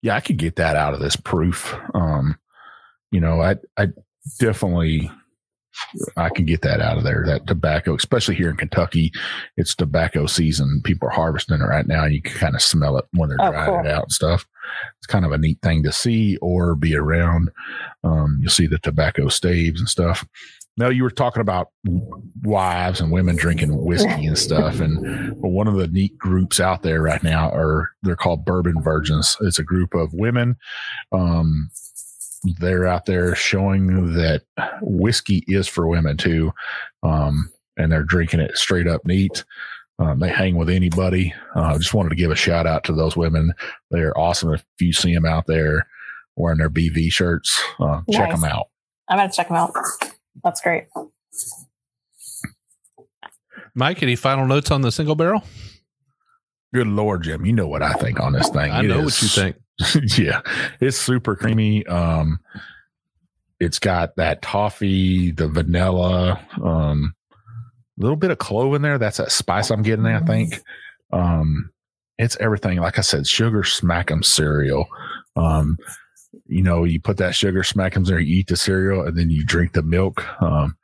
[0.01, 1.75] Yeah, I could get that out of this proof.
[1.93, 2.37] Um,
[3.11, 3.87] you know, I I
[4.39, 5.09] definitely
[6.15, 7.23] I can get that out of there.
[7.25, 9.11] That tobacco, especially here in Kentucky,
[9.57, 10.81] it's tobacco season.
[10.83, 13.37] People are harvesting it right now, and you can kind of smell it when they're
[13.39, 13.79] Oh, drying cool.
[13.81, 14.45] it out and stuff.
[14.97, 17.49] It's kind of a neat thing to see or be around.
[18.03, 20.25] Um, you'll see the tobacco staves and stuff.
[20.79, 21.69] Now you were talking about
[22.43, 26.81] wives and women drinking whiskey and stuff, and but one of the neat groups out
[26.83, 29.37] there right now are they're called Bourbon Virgins.
[29.41, 30.55] It's a group of women.
[31.11, 31.69] Um,
[32.59, 34.43] they're out there showing that
[34.81, 36.51] whiskey is for women too,
[37.03, 39.43] um, and they're drinking it straight up neat.
[39.99, 41.33] Um, they hang with anybody.
[41.55, 43.53] I uh, just wanted to give a shout out to those women.
[43.89, 44.53] They're awesome.
[44.53, 45.87] If you see them out there
[46.35, 48.67] wearing their BV shirts, uh, check them out.
[49.09, 49.71] I'm gonna check them out.
[50.43, 50.83] That's great.
[53.73, 55.43] Mike, any final notes on the single barrel?
[56.73, 58.71] Good Lord, Jim, you know what I think on this thing.
[58.71, 59.55] I It know is- what you think.
[60.17, 60.41] yeah,
[60.79, 61.85] it's super creamy.
[61.87, 62.39] Um,
[63.59, 67.13] it's got that toffee, the vanilla, um,
[67.97, 68.97] a little bit of clove in there.
[68.97, 70.05] That's that spice I'm getting.
[70.05, 70.61] I think.
[71.11, 71.71] Um,
[72.17, 72.79] it's everything.
[72.79, 74.87] Like I said, sugar smack'em cereal.
[75.35, 75.77] Um,
[76.47, 79.45] you know, you put that sugar smack'ems there, you eat the cereal, and then you
[79.45, 80.25] drink the milk.
[80.41, 80.77] Um,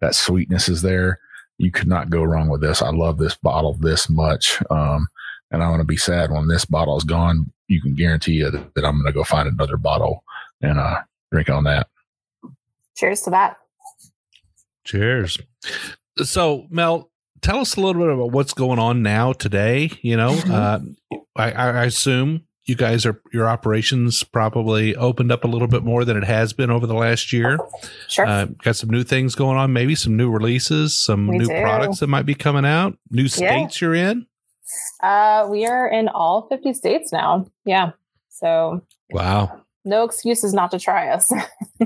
[0.00, 1.18] that sweetness is there.
[1.58, 2.82] You could not go wrong with this.
[2.82, 4.62] I love this bottle this much.
[4.70, 5.08] Um,
[5.50, 7.52] and I'm going to be sad when this bottle is gone.
[7.68, 10.24] You can guarantee you that, that I'm going to go find another bottle
[10.60, 11.00] and uh,
[11.32, 11.88] drink on that.
[12.96, 13.56] Cheers to that.
[14.84, 15.38] Cheers.
[16.22, 17.10] So, Mel,
[17.42, 19.90] tell us a little bit about what's going on now today.
[20.02, 20.80] You know, uh,
[21.36, 26.04] I, I assume you guys are your operations probably opened up a little bit more
[26.04, 27.58] than it has been over the last year.
[28.08, 28.26] Sure.
[28.26, 31.60] Uh, got some new things going on, maybe some new releases, some We new do.
[31.62, 34.26] products that might be coming out, new states you're in.
[35.02, 37.46] Uh, we are in all 50 states now.
[37.64, 37.92] Yeah.
[38.28, 39.62] So Wow.
[39.84, 41.30] no excuses not to try us.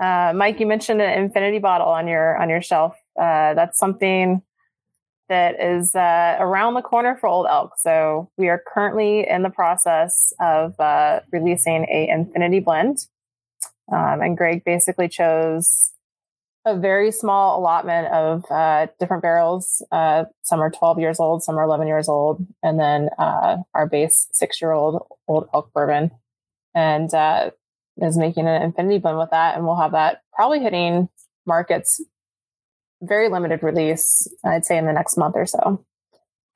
[0.00, 2.94] uh, Mike, you mentioned an infinity bottle on your on your shelf.
[3.20, 4.42] Uh, that's something
[5.28, 7.72] that is uh, around the corner for Old Elk.
[7.76, 12.98] So we are currently in the process of uh, releasing a infinity blend,
[13.92, 15.90] um, and Greg basically chose
[16.64, 19.82] a very small allotment of uh, different barrels.
[19.90, 23.86] Uh, some are 12 years old, some are 11 years old, and then uh, our
[23.86, 26.10] base six year old Old Elk bourbon
[26.74, 27.50] and uh,
[27.98, 29.56] is making an infinity blend with that.
[29.56, 31.08] And we'll have that probably hitting
[31.46, 32.00] markets
[33.02, 35.84] very limited release, I'd say in the next month or so.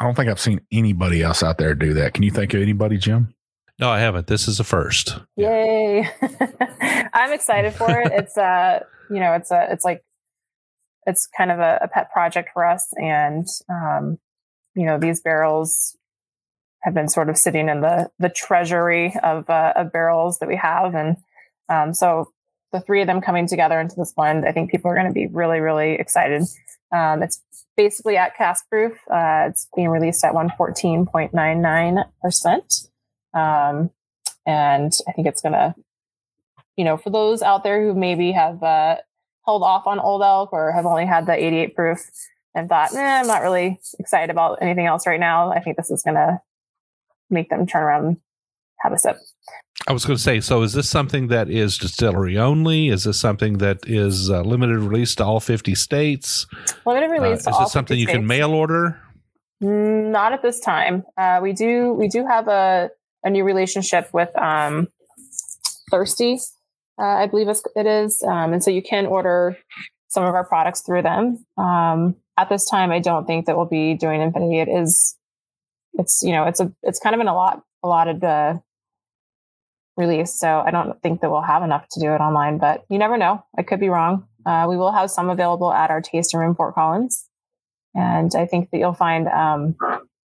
[0.00, 2.14] I don't think I've seen anybody else out there do that.
[2.14, 3.34] Can you think of anybody, Jim?
[3.78, 4.26] No, I haven't.
[4.26, 5.18] This is a first.
[5.36, 6.08] Yay.
[7.12, 8.12] I'm excited for it.
[8.12, 8.80] It's uh,
[9.12, 10.02] you know, it's a it's like
[11.06, 14.18] it's kind of a, a pet project for us, and um,
[14.74, 15.96] you know these barrels
[16.82, 20.56] have been sort of sitting in the the treasury of, uh, of barrels that we
[20.56, 21.16] have, and
[21.68, 22.32] um, so
[22.72, 25.12] the three of them coming together into this blend, I think people are going to
[25.12, 26.42] be really really excited.
[26.92, 27.40] Um, it's
[27.76, 28.92] basically at cask proof.
[29.10, 32.88] Uh, it's being released at 114.99%.
[33.34, 33.90] Um,
[34.46, 35.74] and I think it's going to,
[36.76, 38.96] you know, for those out there who maybe have uh,
[39.44, 42.00] held off on Old Elk or have only had the 88 proof
[42.54, 45.50] and thought, nah, I'm not really excited about anything else right now.
[45.50, 46.40] I think this is going to
[47.30, 48.16] make them turn around and
[48.80, 49.18] have a sip.
[49.88, 52.88] I was going to say, so is this something that is distillery only?
[52.88, 56.46] Is this something that is uh, limited release to all 50 states?
[56.86, 57.46] Limited release.
[57.46, 58.18] Uh, is this something you states.
[58.18, 59.00] can mail order?
[59.60, 61.04] Not at this time.
[61.16, 62.90] Uh, we do we do have a,
[63.22, 64.88] a new relationship with um,
[65.90, 66.40] Thirstie,
[67.02, 69.58] uh, I believe it is, um, and so you can order
[70.08, 71.44] some of our products through them.
[71.56, 74.60] Um, at this time, I don't think that we'll be doing Infinity.
[74.60, 75.16] It is,
[75.94, 78.58] it's you know, it's a it's kind of an a lot allotted uh,
[79.96, 80.38] release.
[80.38, 83.16] So I don't think that we'll have enough to do it online, but you never
[83.16, 83.44] know.
[83.58, 84.26] I could be wrong.
[84.44, 87.28] Uh, we will have some available at our tasting room, in Fort Collins.
[87.94, 89.76] And I think that you'll find, um,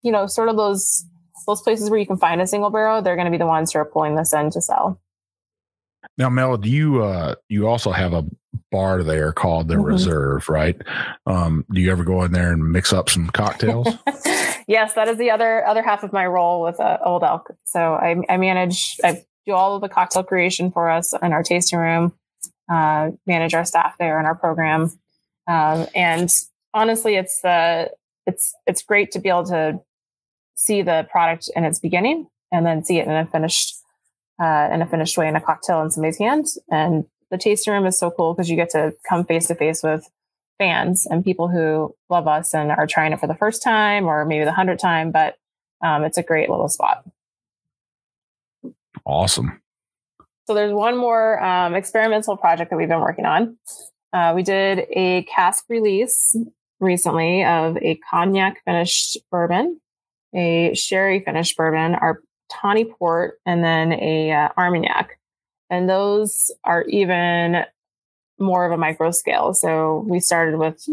[0.03, 1.05] you know, sort of those,
[1.47, 3.73] those places where you can find a single barrel, they're going to be the ones
[3.73, 5.01] who are pulling this in to sell.
[6.19, 8.25] Now, Mel, do you, uh, you also have a
[8.71, 9.85] bar there called the mm-hmm.
[9.85, 10.77] Reserve, right?
[11.27, 13.89] Um, do you ever go in there and mix up some cocktails?
[14.67, 17.55] yes, that is the other other half of my role with uh, Old Elk.
[17.65, 21.43] So I, I manage, I do all of the cocktail creation for us in our
[21.43, 22.13] tasting room,
[22.71, 24.91] uh, manage our staff there in our program.
[25.47, 26.31] Um, and
[26.75, 27.89] honestly, it's uh,
[28.27, 29.81] it's it's great to be able to
[30.55, 33.82] see the product in its beginning and then see it in a finished
[34.43, 36.47] uh, in a finished way in a cocktail in somebody's hand.
[36.69, 39.83] And the tasting room is so cool because you get to come face to face
[39.83, 40.09] with
[40.59, 44.25] fans and people who love us and are trying it for the first time or
[44.25, 45.13] maybe the hundredth time.
[45.13, 45.37] But
[45.81, 47.05] um, it's a great little spot.
[49.05, 49.61] Awesome.
[50.47, 53.57] So there's one more um, experimental project that we've been working on.
[54.13, 56.37] Uh, we did a cask release
[56.81, 59.81] recently of a cognac finished bourbon,
[60.35, 62.21] a sherry finished bourbon, our
[62.53, 65.19] tawny port, and then a uh, armagnac.
[65.71, 67.65] And those are even
[68.39, 69.55] more of a micro scale.
[69.55, 70.87] So we started with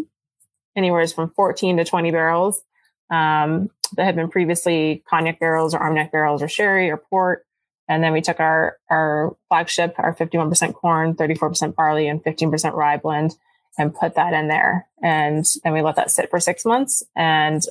[0.76, 2.62] anywhere from 14 to 20 barrels
[3.10, 7.45] um, that had been previously cognac barrels or armagnac barrels or sherry or port.
[7.88, 12.97] And then we took our, our flagship, our 51% corn, 34% barley, and 15% rye
[12.97, 13.36] blend
[13.78, 14.88] and put that in there.
[15.01, 17.01] And then we let that sit for six months.
[17.16, 17.64] And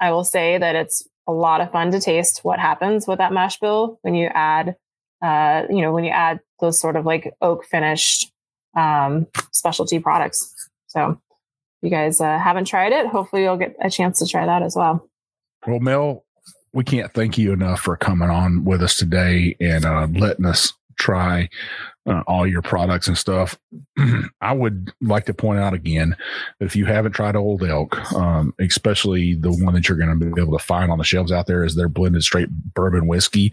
[0.00, 3.32] I will say that it's a lot of fun to taste what happens with that
[3.32, 4.76] mash bill when you add,
[5.22, 8.30] uh, you know, when you add those sort of like oak finished
[8.76, 10.70] um, specialty products.
[10.88, 11.18] So
[11.82, 14.76] you guys uh, haven't tried it, hopefully you'll get a chance to try that as
[14.76, 15.08] well.
[15.66, 16.24] Well, Mel,
[16.72, 20.72] we can't thank you enough for coming on with us today and uh, letting us
[20.98, 21.48] try
[22.06, 23.58] uh, all your products and stuff.
[24.40, 26.16] I would like to point out again
[26.60, 30.40] if you haven't tried Old Elk, um, especially the one that you're going to be
[30.40, 33.52] able to find on the shelves out there is their blended straight bourbon whiskey.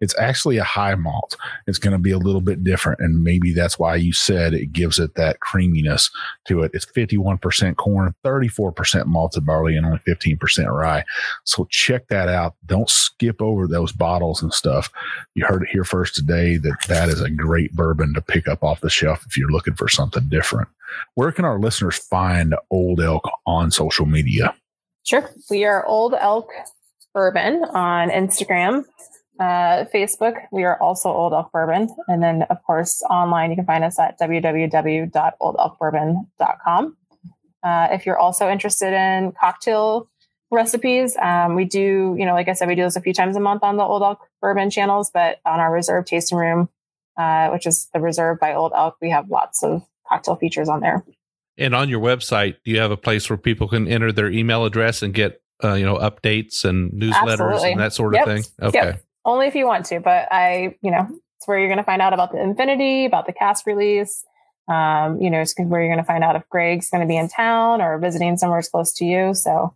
[0.00, 1.36] It's actually a high malt.
[1.66, 4.72] It's going to be a little bit different, and maybe that's why you said it
[4.72, 6.10] gives it that creaminess
[6.46, 6.70] to it.
[6.74, 11.04] It's 51% corn, 34% malted barley, and only 15% rye.
[11.44, 12.54] So check that out.
[12.66, 14.90] Don't skip over those bottles and stuff.
[15.34, 18.46] You heard it here first today that that is a great bourbon bourbon to pick
[18.46, 20.68] up off the shelf if you're looking for something different.
[21.14, 24.54] Where can our listeners find Old Elk on social media?
[25.04, 25.30] Sure.
[25.48, 26.50] We are Old Elk
[27.14, 28.84] Bourbon on Instagram,
[29.40, 30.34] uh, Facebook.
[30.52, 31.88] We are also Old Elk Bourbon.
[32.08, 36.96] And then, of course, online, you can find us at www.oldelkbourbon.com.
[37.62, 40.10] Uh, if you're also interested in cocktail
[40.50, 43.34] recipes, um, we do, you know, like I said, we do this a few times
[43.34, 46.68] a month on the Old Elk Bourbon channels, but on our reserve tasting room,
[47.18, 48.96] uh, which is the reserve by Old Elk.
[49.02, 51.04] We have lots of cocktail features on there.
[51.58, 54.64] And on your website, do you have a place where people can enter their email
[54.64, 57.72] address and get uh, you know updates and newsletters Absolutely.
[57.72, 58.26] and that sort of yep.
[58.26, 58.44] thing?
[58.62, 59.02] Okay, yep.
[59.24, 62.00] only if you want to, but I you know it's where you're going to find
[62.00, 64.24] out about the Infinity, about the cask release.
[64.68, 67.16] Um, you know, it's where you're going to find out if Greg's going to be
[67.16, 69.34] in town or visiting somewhere close to you.
[69.34, 69.74] So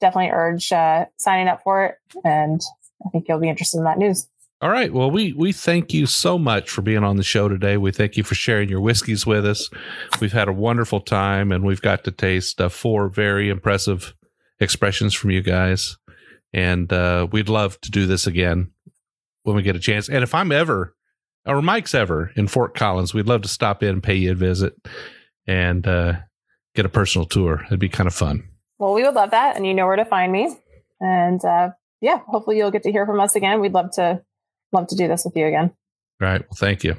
[0.00, 2.60] definitely urge uh, signing up for it, and
[3.06, 4.28] I think you'll be interested in that news.
[4.62, 4.92] All right.
[4.92, 7.76] Well, we we thank you so much for being on the show today.
[7.76, 9.68] We thank you for sharing your whiskeys with us.
[10.20, 14.14] We've had a wonderful time, and we've got to taste uh, four very impressive
[14.60, 15.96] expressions from you guys.
[16.52, 18.70] And uh, we'd love to do this again
[19.42, 20.08] when we get a chance.
[20.08, 20.94] And if I'm ever,
[21.44, 24.36] or Mike's ever in Fort Collins, we'd love to stop in, and pay you a
[24.36, 24.74] visit,
[25.44, 26.18] and uh,
[26.76, 27.64] get a personal tour.
[27.66, 28.48] It'd be kind of fun.
[28.78, 30.54] Well, we would love that, and you know where to find me.
[31.00, 33.60] And uh, yeah, hopefully you'll get to hear from us again.
[33.60, 34.22] We'd love to
[34.72, 35.72] love to do this with you again.
[36.20, 36.40] All right.
[36.40, 36.96] Well, thank you.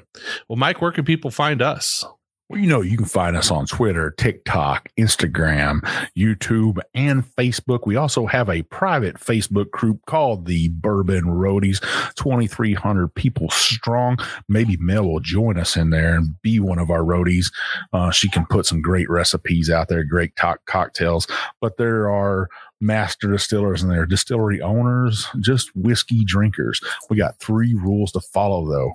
[0.47, 2.05] Well, Mike, where can people find us?
[2.49, 5.80] Well, you know, you can find us on Twitter, TikTok, Instagram,
[6.15, 7.86] YouTube, and Facebook.
[7.86, 11.82] We also have a private Facebook group called the Bourbon Roadies,
[12.15, 14.17] 2,300 people strong.
[14.49, 17.51] Maybe Mel will join us in there and be one of our roadies.
[17.93, 21.28] Uh, she can put some great recipes out there, great to- cocktails.
[21.61, 22.49] But there are
[22.84, 26.81] master distillers and their distillery owners, just whiskey drinkers.
[27.09, 28.91] We got three rules to follow, though.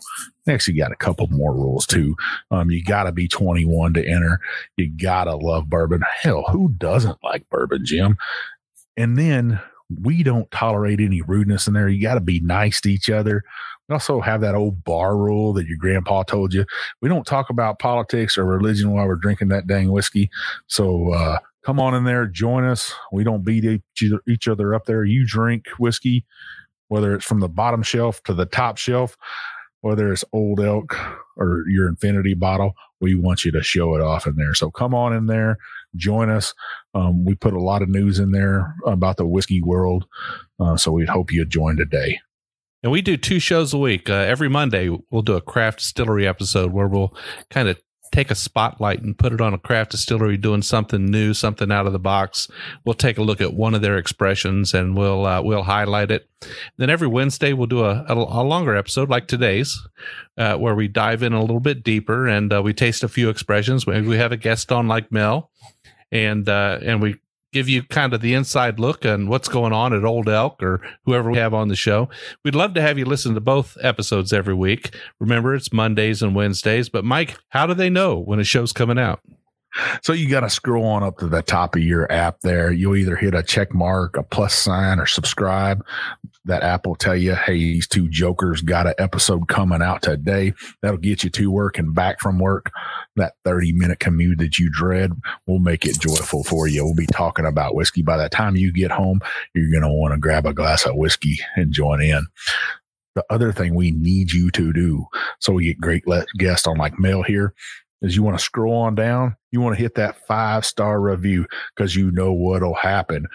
[0.46, 2.14] Next, you got a couple more rules too.
[2.50, 4.40] Um, you got to be 21 to enter.
[4.76, 6.02] You got to love bourbon.
[6.20, 8.16] Hell, who doesn't like bourbon, Jim?
[8.96, 9.60] And then
[10.02, 11.88] we don't tolerate any rudeness in there.
[11.88, 13.44] You got to be nice to each other.
[13.88, 16.66] We also have that old bar rule that your grandpa told you.
[17.00, 20.30] We don't talk about politics or religion while we're drinking that dang whiskey.
[20.66, 21.38] So, uh,
[21.68, 22.94] come on in there, join us.
[23.12, 23.82] We don't beat
[24.26, 25.04] each other, up there.
[25.04, 26.24] You drink whiskey,
[26.86, 29.18] whether it's from the bottom shelf to the top shelf,
[29.82, 30.96] whether it's Old Elk
[31.36, 34.54] or your Infinity bottle, we want you to show it off in there.
[34.54, 35.58] So come on in there,
[35.94, 36.54] join us.
[36.94, 40.06] Um, we put a lot of news in there about the whiskey world.
[40.58, 42.18] Uh, so we'd hope you join today.
[42.82, 44.08] And we do two shows a week.
[44.08, 47.14] Uh, every Monday, we'll do a craft distillery episode where we'll
[47.50, 47.78] kind of
[48.12, 51.86] take a spotlight and put it on a craft distillery doing something new, something out
[51.86, 52.48] of the box.
[52.84, 56.28] We'll take a look at one of their expressions and we'll uh, we'll highlight it.
[56.76, 59.78] Then every Wednesday we'll do a, a, a longer episode like today's,
[60.36, 63.28] uh, where we dive in a little bit deeper and uh, we taste a few
[63.28, 63.86] expressions.
[63.86, 65.50] We, we have a guest on like Mel,
[66.12, 67.16] and uh, and we
[67.52, 70.80] give you kind of the inside look on what's going on at Old Elk or
[71.04, 72.08] whoever we have on the show.
[72.44, 74.94] We'd love to have you listen to both episodes every week.
[75.20, 76.88] Remember, it's Mondays and Wednesdays.
[76.88, 79.20] But, Mike, how do they know when a show's coming out?
[80.02, 82.72] So you got to scroll on up to the top of your app there.
[82.72, 85.84] You'll either hit a check mark, a plus sign, or subscribe.
[86.44, 90.54] That app will tell you, hey, these two jokers got an episode coming out today.
[90.82, 92.70] That'll get you to work and back from work.
[93.16, 95.12] That 30 minute commute that you dread
[95.46, 96.84] will make it joyful for you.
[96.84, 98.02] We'll be talking about whiskey.
[98.02, 99.20] By the time you get home,
[99.54, 102.26] you're going to want to grab a glass of whiskey and join in
[103.14, 105.04] the other thing we need you to do
[105.40, 106.04] so we get great
[106.38, 107.52] guests on like Mel here
[108.02, 111.46] is you want to scroll on down, you want to hit that five star review
[111.74, 113.26] because you know what'll happen.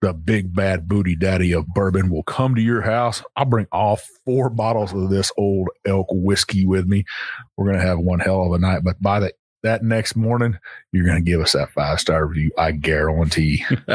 [0.00, 3.22] The big bad booty daddy of bourbon will come to your house.
[3.36, 7.04] I'll bring all four bottles of this old elk whiskey with me.
[7.56, 8.82] We're to have one hell of a night.
[8.82, 10.58] But by the that next morning,
[10.90, 12.50] you're going to give us that five star review.
[12.58, 13.64] I guarantee.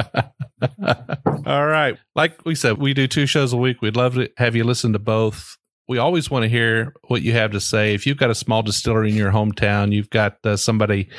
[1.46, 1.98] All right.
[2.16, 3.82] Like we said, we do two shows a week.
[3.82, 5.58] We'd love to have you listen to both
[5.88, 7.94] we always want to hear what you have to say.
[7.94, 11.10] If you've got a small distillery in your hometown, you've got uh, somebody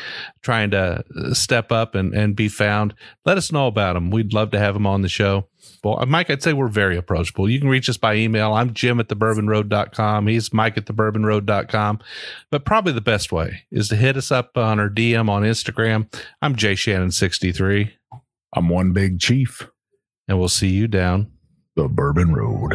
[0.42, 2.94] trying to uh, step up and, and be found,
[3.24, 4.10] let us know about them.
[4.10, 5.48] We'd love to have them on the show.
[5.82, 7.48] Well, uh, Mike, I'd say we're very approachable.
[7.48, 8.52] You can reach us by email.
[8.52, 10.26] I'm Jim at thebourbonroad.com.
[10.26, 12.00] He's Mike at thebourbonroad.com.
[12.50, 16.12] But probably the best way is to hit us up on our DM on Instagram.
[16.42, 17.92] I'm Jay Shannon63.
[18.54, 19.66] I'm one big chief.
[20.26, 21.32] And we'll see you down
[21.78, 22.74] the Bourbon Road.